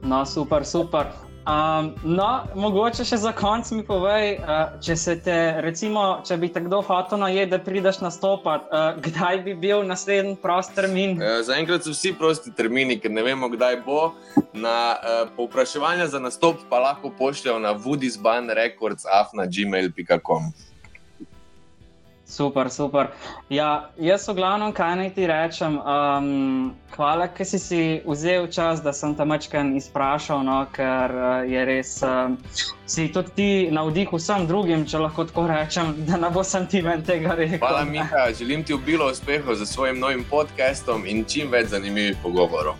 No, 0.03 0.27
super, 0.27 0.67
super. 0.67 1.07
Um, 1.51 1.95
no, 2.05 2.45
mogoče 2.55 3.05
še 3.09 3.17
za 3.23 3.33
konec 3.33 3.71
mi 3.73 3.83
povej, 3.85 4.39
uh, 4.39 4.45
če 4.85 4.97
se 4.97 5.21
te, 5.25 5.61
recimo, 5.65 6.21
če 6.27 6.37
bi 6.39 6.49
te 6.53 6.61
kdo 6.63 6.83
hotel 6.85 7.19
najet, 7.23 7.51
da 7.51 7.59
prideš 7.59 8.01
nastopati, 8.05 8.65
uh, 8.69 8.75
kdaj 9.01 9.39
bi 9.47 9.55
bil 9.59 9.83
naslednji 9.89 10.37
prost 10.43 10.75
termin? 10.77 11.11
Uh, 11.17 11.23
Zaenkrat 11.47 11.83
so 11.85 11.91
vsi 11.97 12.13
prosti 12.19 12.51
termini, 12.55 13.01
ker 13.01 13.11
ne 13.11 13.23
vemo, 13.25 13.49
kdaj 13.51 13.77
bo. 13.87 14.13
Na 14.53 14.97
uh, 15.01 15.29
povpraševanje 15.37 16.07
za 16.13 16.19
nastop 16.21 16.57
pa 16.69 16.79
lahko 16.85 17.11
pošljajo 17.19 17.59
na 17.65 17.75
woodysbanrecords.afna.gmail.com. 17.75 20.43
Super, 22.31 22.71
super. 22.71 23.09
Ja, 23.49 23.91
jaz 23.99 24.29
v 24.29 24.37
glavnem, 24.39 24.71
kaj 24.71 24.93
naj 25.01 25.09
ti 25.17 25.27
rečem. 25.27 25.81
Um, 25.83 26.29
hvala, 26.95 27.27
ker 27.35 27.47
si, 27.49 27.59
si 27.59 27.81
vzel 28.07 28.47
čas, 28.55 28.85
da 28.85 28.93
sem 28.95 29.17
tam 29.19 29.35
večkrat 29.35 29.75
izprašal, 29.75 30.45
no, 30.47 30.61
ker 30.71 31.11
uh, 31.11 31.25
je 31.43 31.65
res. 31.67 31.97
Uh, 32.07 32.39
si 32.87 33.09
tudi 33.11 33.35
ti 33.35 33.49
navdih 33.75 34.15
vsem 34.15 34.47
drugim, 34.47 34.87
če 34.87 35.03
lahko 35.03 35.27
tako 35.27 35.49
rečem, 35.51 35.91
da 36.07 36.21
ne 36.23 36.31
bo 36.31 36.47
sem 36.47 36.69
ti 36.71 36.85
ven 36.87 37.03
tega 37.03 37.35
rekel. 37.35 37.59
Hvala, 37.59 37.83
Miha. 37.91 38.29
Želim 38.39 38.63
ti 38.63 38.79
obilo 38.79 39.11
uspehov 39.11 39.59
za 39.59 39.67
svojim 39.67 39.99
novim 39.99 40.23
podcastom 40.31 41.03
in 41.11 41.25
čim 41.27 41.51
več 41.51 41.75
zanimivih 41.75 42.23
pogovorov. 42.23 42.79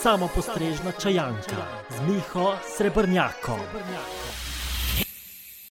Samo 0.00 0.32
postrežna 0.32 0.96
čajanka 0.96 1.68
z 1.92 2.00
Miho 2.08 2.54
Srebrnjakom. 2.72 3.60